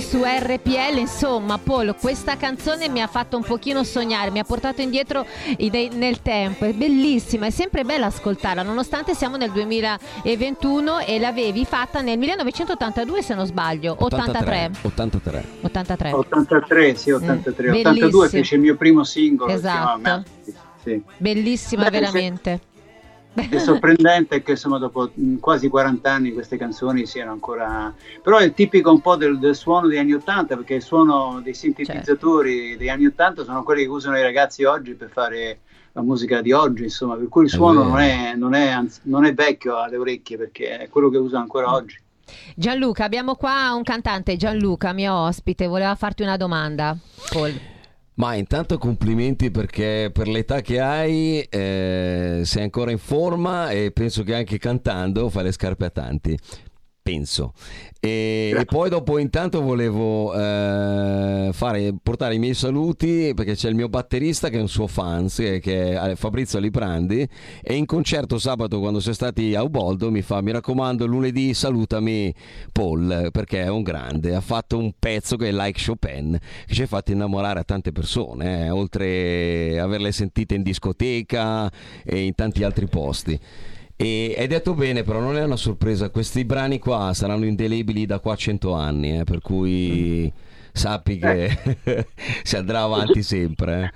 [0.00, 4.80] su RPL, insomma Paul, questa canzone mi ha fatto un pochino sognare, mi ha portato
[4.80, 5.26] indietro
[5.58, 12.00] nel tempo, è bellissima, è sempre bella ascoltarla, nonostante siamo nel 2021 e l'avevi fatta
[12.00, 14.70] nel 1982 se non sbaglio, 83.
[14.82, 15.44] 83.
[15.62, 16.12] 83.
[16.12, 17.68] 83, sì, 83.
[17.68, 18.22] Mm, 82 bellissimo.
[18.28, 19.52] fece il mio primo singolo.
[19.52, 20.24] Esatto.
[20.82, 21.02] Sì.
[21.16, 22.61] Bellissima Beh, se- veramente.
[23.48, 27.94] È sorprendente che insomma dopo mh, quasi 40 anni queste canzoni siano ancora...
[28.22, 31.55] Però è tipico un po' del, del suono degli anni 80 perché il suono dei
[31.55, 35.61] sintetizzatori degli anni 80 sono quelli che usano i ragazzi oggi per fare
[35.92, 39.35] la musica di oggi, insomma, per cui il suono non è, non, è, non è
[39.35, 41.98] vecchio alle orecchie perché è quello che usano ancora oggi.
[42.55, 46.96] Gianluca, abbiamo qua un cantante, Gianluca, mio ospite, voleva farti una domanda.
[47.31, 47.77] Paul.
[48.18, 54.24] Ma intanto complimenti perché per l'età che hai eh, sei ancora in forma e penso
[54.24, 56.37] che anche cantando fai le scarpe a tanti.
[57.08, 57.54] Penso.
[58.00, 63.74] E, e poi dopo intanto volevo eh, fare, portare i miei saluti perché c'è il
[63.74, 67.26] mio batterista che è un suo fans che, è Fabrizio Liprandi
[67.62, 72.32] e in concerto sabato quando siamo stati a Uboldo mi fa mi raccomando lunedì salutami
[72.70, 76.82] Paul perché è un grande ha fatto un pezzo che è like Chopin che ci
[76.82, 81.68] ha fatto innamorare a tante persone eh, oltre averle sentite in discoteca
[82.04, 83.40] e in tanti altri posti
[84.00, 86.11] e hai detto bene, però non è una sorpresa.
[86.11, 90.32] Questi brani qua saranno indelebili da qua a 100 anni, eh, per cui
[90.72, 92.06] sappi che
[92.44, 93.92] si andrà avanti sempre.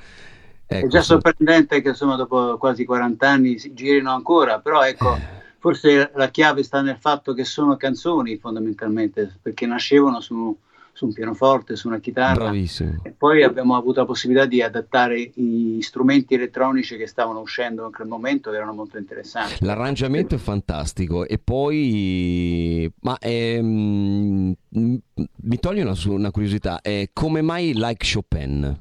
[0.69, 0.77] eh.
[0.79, 4.83] è Ecco, già sono- sorprendente che insomma dopo quasi 40 anni si girino ancora, però
[4.85, 5.25] ecco,
[5.59, 10.57] forse la chiave sta nel fatto che sono canzoni fondamentalmente, perché nascevano su,
[10.93, 12.45] su un pianoforte, su una chitarra.
[12.45, 13.01] Bravissimo.
[13.03, 17.93] E poi abbiamo avuto la possibilità di adattare gli strumenti elettronici che stavano uscendo in
[17.93, 19.65] quel momento, che erano molto interessanti.
[19.65, 27.73] L'arrangiamento è fantastico e poi, ma ehm, mi toglie una, una curiosità, eh, come mai
[27.75, 28.81] like Chopin?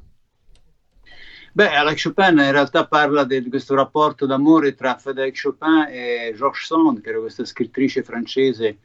[1.54, 6.64] Beh, Alex Chopin in realtà parla di questo rapporto d'amore tra Frédéric Chopin e Georges
[6.64, 8.78] Sand, che era questa scrittrice francese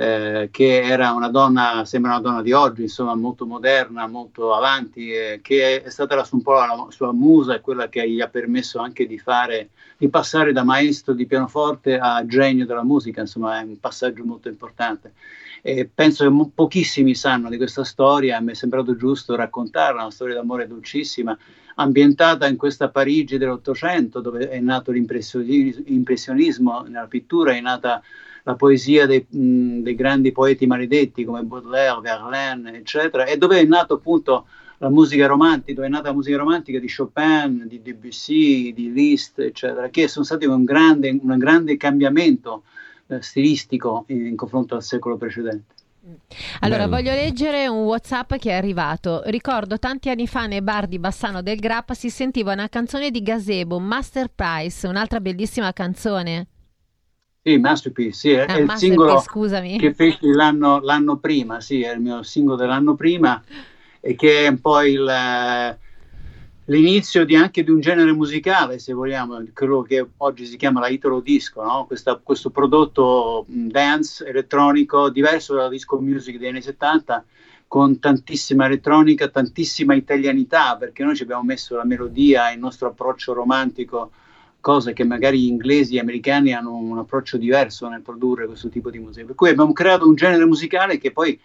[0.00, 5.10] eh, che era una donna, sembra una donna di oggi, insomma, molto moderna, molto avanti,
[5.10, 8.28] eh, che è stata la, un po' la sua musa e quella che gli ha
[8.28, 13.58] permesso anche di fare, di passare da maestro di pianoforte a genio della musica, insomma,
[13.58, 15.14] è un passaggio molto importante.
[15.62, 20.12] E penso che mo- pochissimi sanno di questa storia, mi è sembrato giusto raccontarla, una
[20.12, 21.36] storia d'amore dolcissima,
[21.74, 28.00] ambientata in questa Parigi dell'Ottocento, dove è nato l'impressionismo nella pittura, è nata
[28.48, 33.64] la poesia dei, mh, dei grandi poeti maledetti come Baudelaire, Verlaine, eccetera, e dove è
[33.64, 34.46] nato appunto
[34.78, 39.38] la musica romantica, dove è nata la musica romantica di Chopin, di Debussy, di Liszt,
[39.40, 42.62] eccetera, che sono stati un grande, un grande cambiamento
[43.08, 45.74] eh, stilistico in, in confronto al secolo precedente.
[46.60, 46.96] Allora, Bello.
[46.96, 49.20] voglio leggere un WhatsApp che è arrivato.
[49.26, 53.20] Ricordo tanti anni fa nei bar di Bassano del Grappa si sentiva una canzone di
[53.20, 56.46] Gazebo, Master Price, un'altra bellissima canzone.
[57.48, 59.78] Sì, Masterpiece, sì, è, Ah, il singolo scusami.
[59.78, 63.42] che feci l'anno, l'anno prima, sì, è il mio singolo dell'anno prima
[64.00, 65.78] e che è un po' il, eh,
[66.66, 70.88] l'inizio di, anche di un genere musicale, se vogliamo, quello che oggi si chiama la
[70.88, 71.86] Italo Disco, no?
[71.86, 77.24] Questa- questo prodotto dance elettronico diverso dalla disco music degli anni 70
[77.66, 83.32] con tantissima elettronica, tantissima italianità, perché noi ci abbiamo messo la melodia, il nostro approccio
[83.32, 84.10] romantico,
[84.68, 88.68] cose che magari gli inglesi e gli americani hanno un approccio diverso nel produrre questo
[88.68, 89.24] tipo di musica.
[89.24, 91.40] Per cui abbiamo creato un genere musicale che poi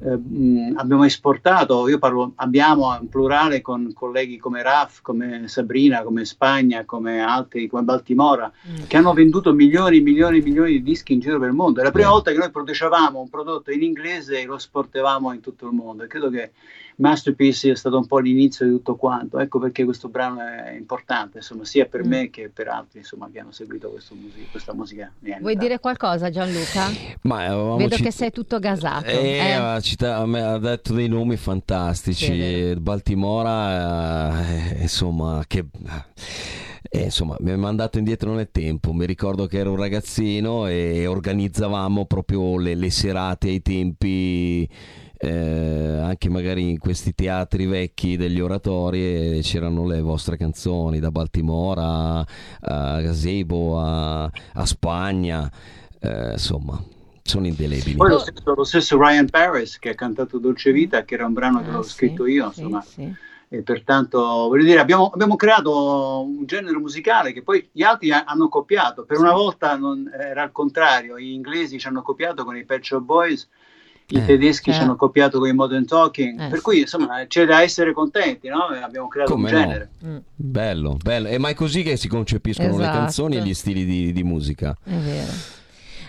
[0.00, 6.02] eh, mh, abbiamo esportato, io parlo, abbiamo in plurale con colleghi come Raf, come Sabrina,
[6.02, 8.50] come Spagna, come altri, come Baltimora,
[8.88, 11.80] che hanno venduto milioni e milioni e milioni di dischi in giro per il mondo.
[11.80, 15.40] È la prima volta che noi producevamo un prodotto in inglese e lo esportavamo in
[15.40, 16.02] tutto il mondo.
[16.02, 16.50] E credo che
[16.96, 19.38] Masterpiece sia stato un po' l'inizio di tutto quanto.
[19.40, 22.08] Ecco perché questo brano è importante, insomma, sia per Mm.
[22.08, 25.04] me che per altri insomma, che hanno seguito questo music- questa musica.
[25.20, 25.60] anni Vuoi 80.
[25.60, 26.88] dire qualcosa Gianluca?
[27.22, 29.06] Ma avevamo Vedo cit- che sei tutto gasato.
[29.06, 29.52] Eh, eh.
[29.52, 32.24] ha cita- ha detto dei nomi fantastici.
[32.26, 32.74] Sì, è.
[32.76, 35.64] Baltimora, eh, insomma, che.
[36.90, 38.92] eh, insomma, mi ha mandato indietro nel tempo.
[38.92, 44.68] Mi ricordo che ero un ragazzino e organizzavamo proprio le, le serate ai tempi.
[45.26, 51.10] Eh, anche magari in questi teatri vecchi degli oratori e c'erano le vostre canzoni da
[51.10, 51.84] Baltimora
[52.18, 52.26] a,
[52.60, 55.50] a Gazebo a, a Spagna
[56.00, 56.82] eh, insomma
[57.22, 61.14] sono indelebili Poi lo stesso, lo stesso Ryan Paris che ha cantato Dolce Vita, che
[61.14, 62.80] era un brano che Ah, avevo sì, scritto io, sì, insomma.
[62.80, 63.16] sì.
[63.48, 68.24] E pertanto, voglio dire, abbiamo, abbiamo creato un genere musicale che poi gli altri ha-
[68.24, 69.04] hanno copiato.
[69.04, 72.82] Per una volta non- era al contrario, gli inglesi ci hanno copiato con i Pet
[72.82, 73.48] Shop Boys,
[74.08, 74.84] i Eh, tedeschi ci certo.
[74.84, 78.64] hanno copiato con i Modern Talking, Eh, per cui insomma c'è da essere contenti, no?
[78.82, 79.60] Abbiamo creato Come un no?
[79.62, 79.90] genere.
[80.04, 82.98] Mm, bello bello e ma è così che si concepiscono le Esatto.
[82.98, 85.32] canzoni e gli stili di, di musica è vero.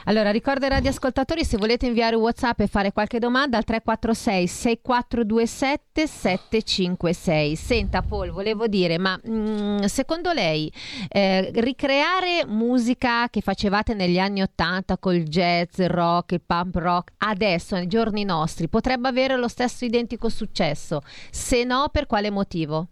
[0.08, 4.48] Allora, ricordo ai radioascoltatori se volete inviare un WhatsApp e fare qualche domanda al 346
[4.48, 7.56] 6427 756.
[7.56, 10.72] Senta Paul, volevo dire, ma mm, secondo lei
[11.10, 17.14] eh, ricreare musica che facevate negli anni 80 col jazz, il rock, il pump rock,
[17.18, 21.02] adesso nei giorni nostri potrebbe avere lo stesso identico successo?
[21.32, 22.90] Se no, per quale motivo?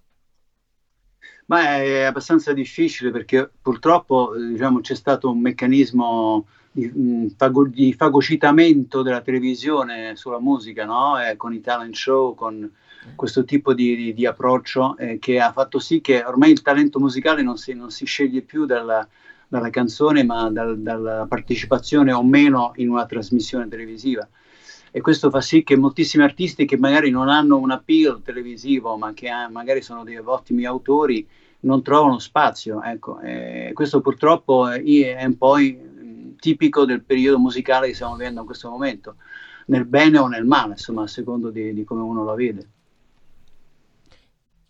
[1.45, 7.67] Ma è abbastanza difficile perché purtroppo eh, diciamo, c'è stato un meccanismo di, mh, fago-
[7.67, 11.21] di fagocitamento della televisione sulla musica, no?
[11.21, 12.69] Eh, con i talent show, con
[13.15, 16.99] questo tipo di, di- di approccio eh, che ha fatto sì che ormai il talento
[16.99, 19.05] musicale non si, non si sceglie più dalla,
[19.47, 24.27] dalla canzone, ma dal- dalla partecipazione o meno in una trasmissione televisiva.
[24.95, 29.13] E questo fa sì che moltissimi artisti che magari non hanno un appeal televisivo, ma
[29.13, 31.25] che ha- magari sono dei ottimi autori,
[31.61, 32.81] non trovano spazio.
[32.81, 33.19] Ecco.
[33.19, 35.57] E questo purtroppo è, è un po'
[36.43, 39.15] tipico del periodo musicale che stiamo vivendo in questo momento,
[39.67, 42.67] nel bene o nel male, insomma, a secondo di, di come uno la vede.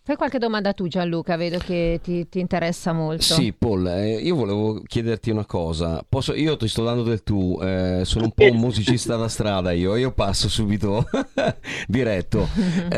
[0.03, 3.23] Fai qualche domanda tu Gianluca, vedo che ti, ti interessa molto.
[3.23, 6.05] Sì, Paul, eh, io volevo chiederti una cosa.
[6.07, 9.71] Posso- io ti sto dando del tu, eh, sono un po' un musicista da strada
[9.71, 11.07] io, io passo subito
[11.87, 12.47] diretto.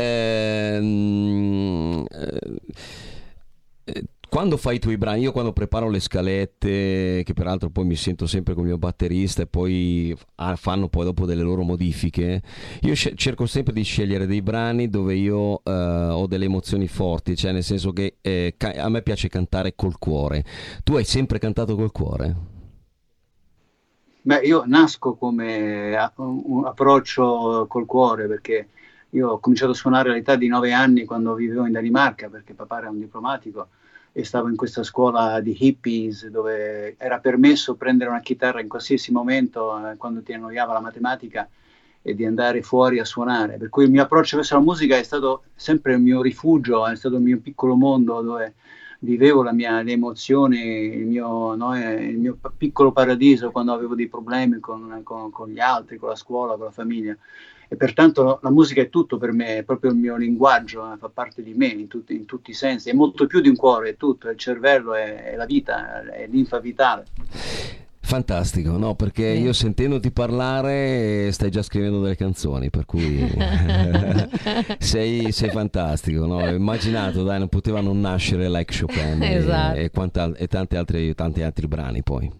[0.76, 3.15] Ehm, eh, eh,
[4.28, 8.26] quando fai i tuoi brani, io quando preparo le scalette, che peraltro poi mi sento
[8.26, 10.16] sempre con il mio batterista e poi
[10.56, 12.42] fanno poi dopo delle loro modifiche,
[12.82, 17.52] io cerco sempre di scegliere dei brani dove io eh, ho delle emozioni forti, cioè
[17.52, 20.44] nel senso che eh, a me piace cantare col cuore.
[20.82, 22.54] Tu hai sempre cantato col cuore?
[24.22, 28.68] Beh, io nasco come approccio col cuore perché
[29.10, 32.78] io ho cominciato a suonare all'età di nove anni quando vivevo in Danimarca perché papà
[32.78, 33.68] era un diplomatico
[34.18, 39.12] e stavo in questa scuola di hippies dove era permesso prendere una chitarra in qualsiasi
[39.12, 41.46] momento eh, quando ti annoiava la matematica
[42.00, 43.58] e di andare fuori a suonare.
[43.58, 46.96] Per cui il mio approccio verso la musica è stato sempre il mio rifugio, è
[46.96, 48.54] stato il mio piccolo mondo dove
[49.00, 50.60] vivevo mia, le emozioni,
[50.96, 55.50] il mio, no, eh, il mio piccolo paradiso quando avevo dei problemi con, con- con
[55.50, 57.14] gli altri, con la scuola, con la famiglia.
[57.68, 61.08] E pertanto la musica è tutto per me, è proprio il mio linguaggio, eh, fa
[61.08, 63.90] parte di me in tutti, in tutti i sensi, è molto più di un cuore,
[63.90, 67.04] è tutto, è il cervello, è, è la vita, è l'infa vitale.
[68.00, 73.28] Fantastico, no, perché io sentendoti parlare stai già scrivendo delle canzoni, per cui
[74.78, 76.46] sei, sei fantastico, no?
[76.48, 79.76] Immaginato, dai, non poteva non nascere like Chopin e- Esatto.
[79.76, 82.30] e, quanta- e tanti, altri, tanti altri brani poi.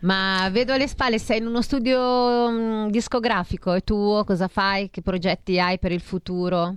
[0.00, 4.90] Ma vedo alle spalle, sei in uno studio mm, discografico, è tuo, cosa fai?
[4.90, 6.76] Che progetti hai per il futuro?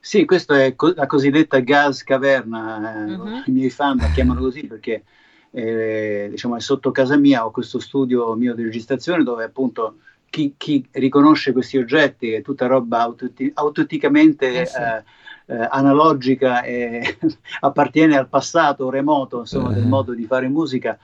[0.00, 3.44] Sì, questa è co- la cosiddetta gas caverna, eh, Mhm.
[3.46, 5.04] i miei fan la chiamano così perché
[5.50, 9.98] eh, diciamo, è sotto casa mia, ho questo studio mio di registrazione dove appunto
[10.28, 14.82] chi, chi riconosce questi oggetti è tutta roba autenti- autenticamente Eh sì.
[14.82, 15.04] eh,
[15.46, 17.18] eh, analogica e
[17.60, 19.86] appartiene al passato remoto insomma, del Eh.
[19.86, 20.98] modo di fare musica.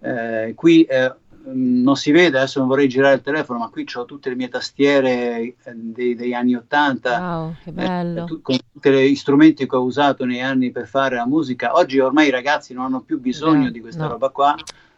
[0.00, 1.14] Eh, qui eh,
[1.52, 4.48] non si vede, adesso non vorrei girare il telefono, ma qui ho tutte le mie
[4.48, 10.24] tastiere eh, dei- degli anni 80 Wow, eh, con tutti gli strumenti che ho usato
[10.24, 11.74] nei anni per fare la musica.
[11.74, 14.10] Oggi ormai i ragazzi non hanno più bisogno di questa no.
[14.10, 14.54] roba qua,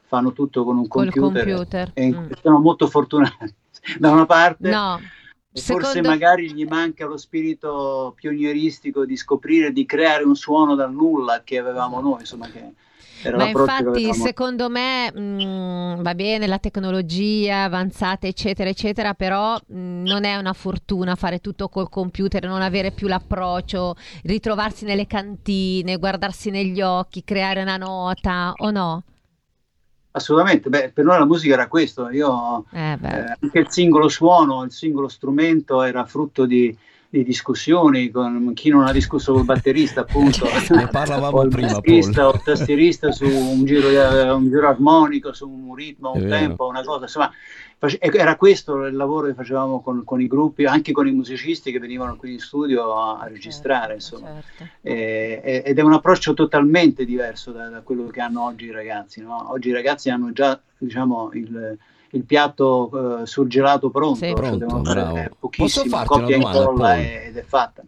[0.06, 2.30] fanno tutto con un computer, computer, e mm.
[2.42, 3.54] sono molto fortunati.
[3.98, 4.98] Da una parte, No,
[5.52, 10.74] e forse secondo- magari gli manca lo spirito pionieristico di scoprire, di creare un suono
[10.74, 12.74] dal nulla che avevamo noi, insomma, che
[13.22, 14.12] era Ma infatti, avevamo.
[14.12, 20.52] secondo me, mh, va bene la tecnologia avanzata, eccetera, eccetera, però mh, non è una
[20.52, 23.94] fortuna fare tutto col computer, non avere più l'approccio,
[24.24, 29.04] ritrovarsi nelle cantine, guardarsi negli occhi, creare una nota, o no?
[30.12, 34.64] Assolutamente, beh, per noi la musica era questo, io Eh, eh, anche il singolo suono,
[34.64, 36.76] il singolo strumento era frutto di,
[37.12, 41.76] di discussioni con chi non ha discusso col batterista, appunto, Ne parlavamo o il prima,
[41.76, 46.22] o il tastierista su un giro, di- un giro armonico, su un ritmo, È un
[46.22, 46.36] vero.
[46.36, 47.32] tempo, una cosa, insomma,
[47.78, 51.72] face- era questo il lavoro che facevamo con, con i gruppi, anche con i musicisti
[51.72, 54.40] che venivano qui in studio a, a registrare, insomma.
[54.56, 54.72] Certo.
[54.80, 58.70] Eh, eh, ed è un approccio totalmente diverso da, da quello che hanno oggi i
[58.70, 59.20] ragazzi.
[59.20, 59.50] no?
[59.50, 61.76] Oggi i ragazzi hanno già diciamo, il,
[62.10, 64.26] il piatto eh, surgelato pronto, Sì.
[64.26, 67.82] cioè Pronto, devono fare pochissimo, copia e incolla ed è fatta.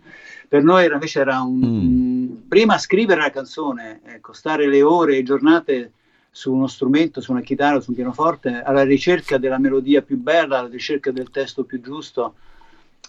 [0.49, 2.49] Per noi era, invece era un, Mm.
[2.49, 5.93] prima scrivere la canzone, ecco, stare le ore e giornate
[6.31, 10.59] su uno strumento, su una chitarra, su un pianoforte, alla ricerca della melodia più bella,
[10.61, 12.35] alla ricerca del testo più giusto.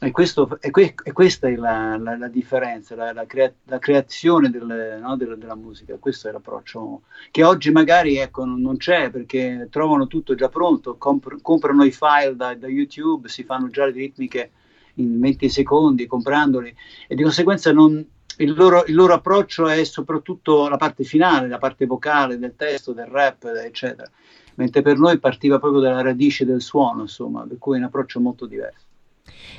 [0.06, 4.50] E, questo, e, que- e questa è la, la- la differenza, la, la crea- creazione
[4.50, 5.98] del- no, della, della musica.
[5.98, 10.98] Questo è l'approccio che oggi magari ecco, non, non c'è perché trovano tutto già pronto,
[10.98, 14.52] compr- comprano i file da, da YouTube, si fanno già le ritmiche
[14.96, 16.76] in 20 secondi comprandoli
[17.08, 18.06] e di conseguenza non-
[18.38, 22.92] il, loro, il loro approccio è soprattutto la parte finale, la parte vocale del testo,
[22.94, 24.10] del rap, eccetera.
[24.56, 28.20] Mentre per noi partiva proprio dalla radice del suono, insomma, per cui è un approccio
[28.20, 28.86] molto diverso.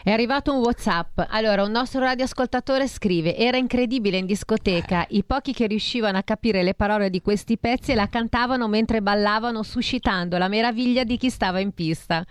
[0.02, 1.20] È arrivato un WhatsApp.
[1.28, 5.04] Allora, un nostro radioascoltatore scrive: Era incredibile in discoteca.
[5.10, 9.62] I pochi che riuscivano a capire le parole di questi pezzi la cantavano mentre ballavano,
[9.62, 12.24] suscitando la meraviglia di chi stava in pista.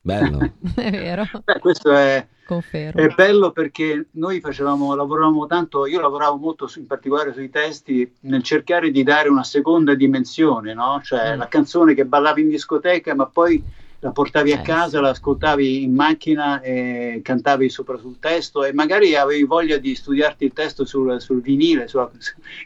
[0.00, 0.38] Bello.
[0.74, 3.00] È vero, Beh, questo è, confermo.
[3.02, 8.10] È bello perché noi facevamo, lavoravamo tanto, io lavoravo molto su- in particolare sui testi
[8.20, 11.00] nel cercare di dare una seconda dimensione, no?
[11.02, 11.38] Cioè Mm.
[11.38, 13.62] la canzone che ballavi in discoteca, ma poi
[14.00, 18.72] la portavi a Eh, casa, la ascoltavi in macchina e cantavi sopra sul testo e
[18.72, 22.10] magari avevi voglia di studiarti il testo sul, sul vinile, sulla-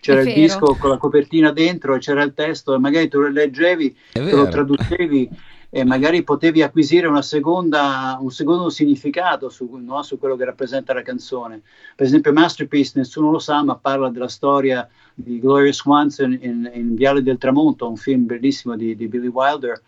[0.00, 3.28] c'era il disco con la copertina dentro e c'era il testo e magari tu lo
[3.28, 5.30] leggevi te lo traducevi
[5.74, 10.92] e magari potevi acquisire una seconda, un secondo significato su, no, su quello che rappresenta
[10.92, 11.62] la canzone.
[11.96, 16.94] Per esempio, Masterpiece, nessuno lo sa, ma parla della storia di Gloria Swanson in, in
[16.94, 19.80] Viale del Tramonto, un film bellissimo di, di Billy Wilder,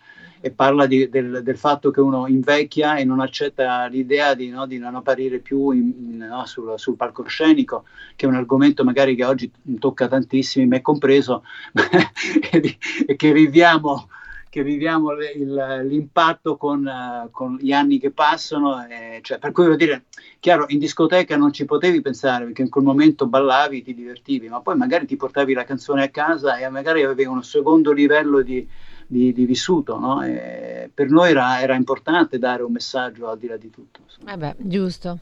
[0.45, 4.67] e parla di- del, del fatto che uno invecchia e non accetta l'idea di, no,
[4.67, 7.85] di non apparire più in- in- no, sul, sul palcoscenico,
[8.15, 11.43] che è un argomento magari che oggi tocca tantissimi, me compreso,
[12.51, 12.77] e,
[13.15, 14.07] che viviamo
[14.49, 19.51] che viviamo le- il- l'impatto con, eh, con gli anni che passano, eh, cioè, per
[19.51, 20.05] cui vuol dire,
[20.39, 24.61] chiaro, in discoteca non ci potevi pensare perché in quel momento ballavi, ti divertivi, ma
[24.61, 28.65] poi magari ti portavi la canzone a casa e magari avevi un secondo livello di,
[29.07, 30.21] di- di vissuto, no?
[30.23, 34.01] E per noi era, era importante dare un messaggio al di là di tutto.
[34.27, 35.19] Eh beh, giusto.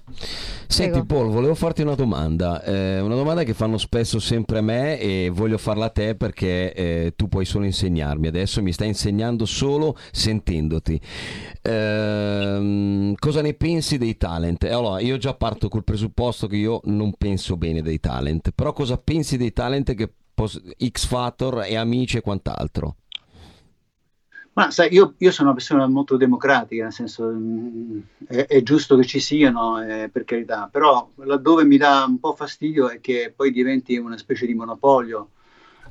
[0.68, 1.06] Senti Prego.
[1.06, 5.30] Paul, volevo farti una domanda, eh, una domanda che fanno spesso sempre a me e
[5.32, 9.96] voglio farla a te perché eh, tu puoi solo insegnarmi, adesso mi stai insegnando solo
[10.12, 11.00] sentendoti.
[11.62, 14.64] Ehm, cosa ne pensi dei talent?
[14.64, 18.74] E Allora, io già parto col presupposto che io non penso bene dei talent, però
[18.74, 22.96] cosa pensi dei talent che pos- X Factor e amici e quant'altro?
[24.54, 28.96] Ma sai, io, io sono una persona molto democratica, nel senso mm, è, è giusto
[28.96, 33.34] che ci siano, eh, per carità, però laddove mi dà un po' fastidio è che
[33.36, 35.30] poi diventi una specie di monopolio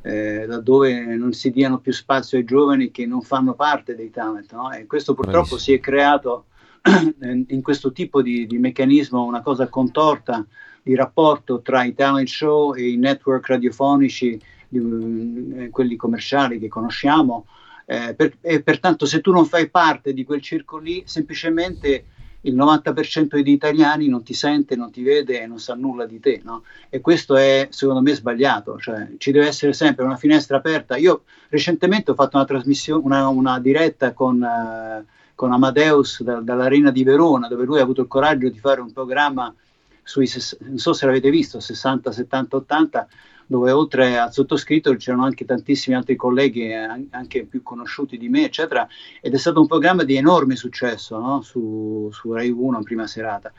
[0.03, 4.53] eh, laddove non si diano più spazio ai giovani che non fanno parte dei talent.
[4.53, 4.71] No?
[4.73, 5.61] E questo purtroppo Bravissimo.
[5.61, 6.47] si è creato
[7.49, 10.45] in questo tipo di, di meccanismo una cosa contorta
[10.83, 16.69] di rapporto tra i talent show e i network radiofonici, di- eh, quelli commerciali che
[16.69, 17.47] conosciamo.
[17.87, 22.07] Eh, per- e pertanto se tu non fai parte di quel circo lì, semplicemente
[22.43, 26.19] il 90% degli italiani non ti sente, non ti vede e non sa nulla di
[26.19, 26.65] te, no?
[26.89, 30.97] E questo è secondo me sbagliato, cioè ci deve essere sempre una finestra aperta.
[30.97, 35.05] Io recentemente ho fatto una trasmissione, una, una diretta con, eh,
[35.35, 38.93] con Amadeus da- dall'Arena di Verona, dove lui ha avuto il coraggio di fare un
[38.93, 39.55] programma
[40.03, 40.29] sui,
[40.61, 43.09] non so se l'avete visto, 60, 70, 80,
[43.47, 48.29] dove oltre al sottoscritto c'erano anche tantissimi altri colleghi, eh, an- anche più conosciuti di
[48.29, 48.87] me, eccetera,
[49.21, 51.43] ed è stato un programma di enorme successo no?
[51.43, 53.53] su, su Rai 1 in prima serata.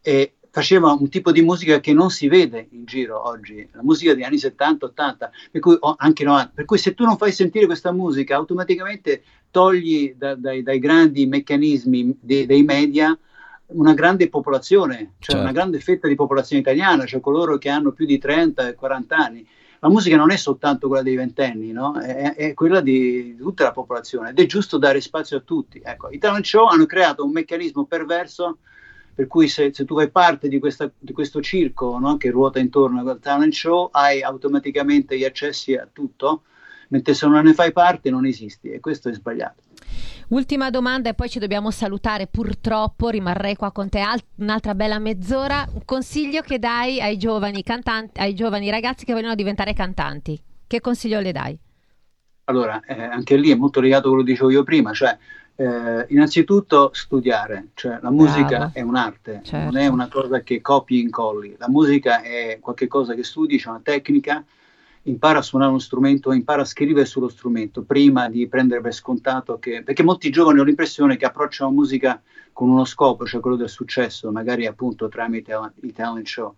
[0.00, 4.14] E faceva un tipo di musica che non si vede in giro oggi, la musica
[4.14, 7.66] degli anni 70, 80, per cui, anche 90, per cui se tu non fai sentire
[7.66, 13.18] questa musica, automaticamente togli da- dai, dai grandi meccanismi de- dei media
[13.68, 15.40] una grande popolazione, cioè Certo.
[15.40, 19.16] una grande fetta di popolazione italiana, cioè coloro che hanno più di 30 e 40
[19.16, 19.46] anni.
[19.80, 21.98] La musica non è soltanto quella dei ventenni, no?
[21.98, 25.80] è, è quella di tutta la popolazione ed è giusto dare spazio a tutti.
[25.84, 28.58] Ecco, I talent show hanno creato un meccanismo perverso
[29.14, 32.16] per cui se, se tu fai parte di, questa- di questo circo no?
[32.16, 36.42] che ruota intorno al talent show hai automaticamente gli accessi a tutto,
[36.88, 39.62] mentre se non ne fai parte non esisti e questo è sbagliato.
[40.28, 42.26] Ultima domanda e poi ci dobbiamo salutare.
[42.26, 45.68] Purtroppo rimarrei qua con te al- un'altra bella mezz'ora.
[45.72, 50.40] Un consiglio che dai ai giovani cantanti, ai giovani ragazzi che vogliono diventare cantanti.
[50.66, 51.56] Che consiglio le dai?
[52.44, 55.16] Allora, eh, anche lì è molto legato a quello che dicevo io prima, cioè
[55.56, 58.70] eh, innanzitutto studiare, cioè la musica Bravo.
[58.74, 59.64] è un'arte, Certo.
[59.72, 63.68] non è una cosa che copi e incolli, la musica è qualcosa che studi, c'è
[63.68, 64.44] una tecnica,
[65.06, 69.58] impara a suonare uno strumento, impara a scrivere sullo strumento prima di prendere per scontato
[69.58, 72.20] che, perché molti giovani hanno l'impressione che approcciano musica
[72.52, 76.54] con uno scopo, cioè quello del successo, magari appunto tramite i talent show.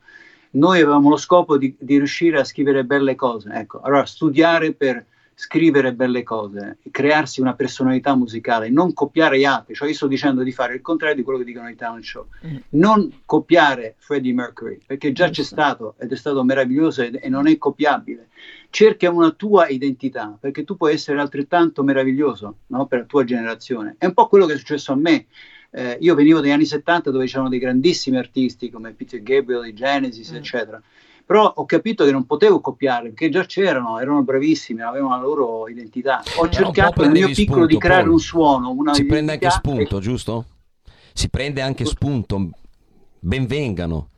[0.50, 5.04] Noi avevamo lo scopo di, di riuscire a scrivere belle cose, ecco, allora studiare per
[5.40, 10.42] scrivere belle cose, crearsi una personalità musicale, non copiare gli altri, cioè io sto dicendo
[10.42, 12.26] di fare il contrario di quello che dicono i talent show,
[12.70, 17.46] non copiare Freddie Mercury, perché già c'è stato ed è stato meraviglioso ed- e non
[17.46, 18.30] è copiabile.
[18.68, 22.86] Cerca una tua identità, perché tu puoi essere altrettanto meraviglioso no?
[22.88, 23.94] per la tua generazione.
[23.96, 25.26] È un po' quello che è successo a me.
[25.70, 29.72] Eh, io venivo dagli anni 70 dove c'erano dei grandissimi artisti come Peter Gabriel, i
[29.72, 30.82] Genesis, eccetera.
[31.28, 35.68] Però ho capito che non potevo copiarli perché già c'erano, erano bravissimi, avevano la loro
[35.68, 36.22] identità.
[36.38, 38.12] Ho po' cercato nel mio piccolo di spunto, creare Paul.
[38.14, 40.44] un suono, una Si prende anche identità e- spunto, giusto?
[41.12, 42.48] Si prende anche spunto.
[43.20, 44.08] Benvengano.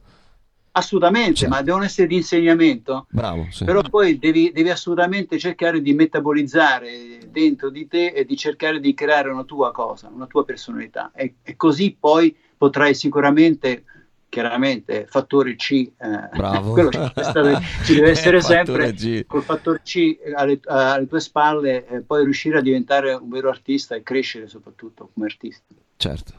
[0.71, 1.53] Assolutamente, Certo.
[1.53, 3.07] ma devono essere di insegnamento.
[3.11, 3.65] Bravo, sì.
[3.65, 8.95] Però poi devi, devi assolutamente cercare di metabolizzare dentro di te e di cercare di
[8.95, 11.11] creare una tua cosa, una tua personalità.
[11.13, 13.83] E, e così poi potrai sicuramente,
[14.31, 15.93] chiaramente, fattore C, eh,
[16.35, 16.73] Bravo.
[16.73, 19.27] quello ci deve, stare- ci deve essere Fattore sempre G.
[19.27, 23.95] col fattore C alle, alle tue spalle, e poi riuscire a diventare un vero artista
[23.95, 25.75] e crescere soprattutto come artista.
[25.97, 26.33] Certo.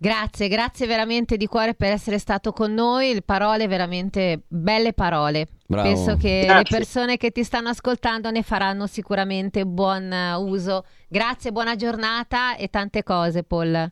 [0.00, 3.14] Grazie, grazie veramente di cuore per essere stato con noi.
[3.14, 5.48] Le parole veramente belle parole.
[5.66, 5.88] Bravo.
[5.88, 6.54] Penso che Grazie.
[6.54, 10.84] le persone che ti stanno ascoltando ne faranno sicuramente buon eh, uso.
[11.08, 13.90] Grazie, buona giornata e tante cose, Paul.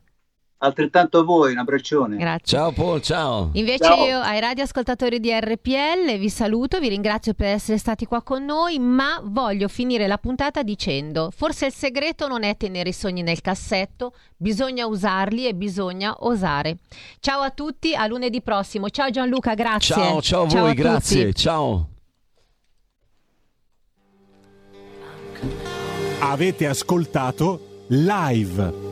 [0.59, 2.17] Altrettanto a voi, un abbraccione.
[2.17, 2.57] Grazie.
[2.57, 3.49] Ciao Paul, ciao.
[3.53, 4.05] Invece Ciao.
[4.05, 8.79] io ai radioascoltatori di RPL vi saluto, vi ringrazio per essere stati qua con noi,
[8.79, 13.39] ma voglio finire la puntata dicendo, forse il segreto non è tenere i sogni nel
[13.41, 16.77] cassetto, bisogna usarli e bisogna osare.
[17.19, 18.89] Ciao a tutti, a lunedì prossimo.
[18.89, 19.93] Ciao Gianluca, grazie.
[19.93, 20.81] Ciao, ciao a voi, tutti.
[20.81, 21.33] grazie.
[21.33, 21.89] Ciao.
[26.19, 28.86] Avete ascoltato live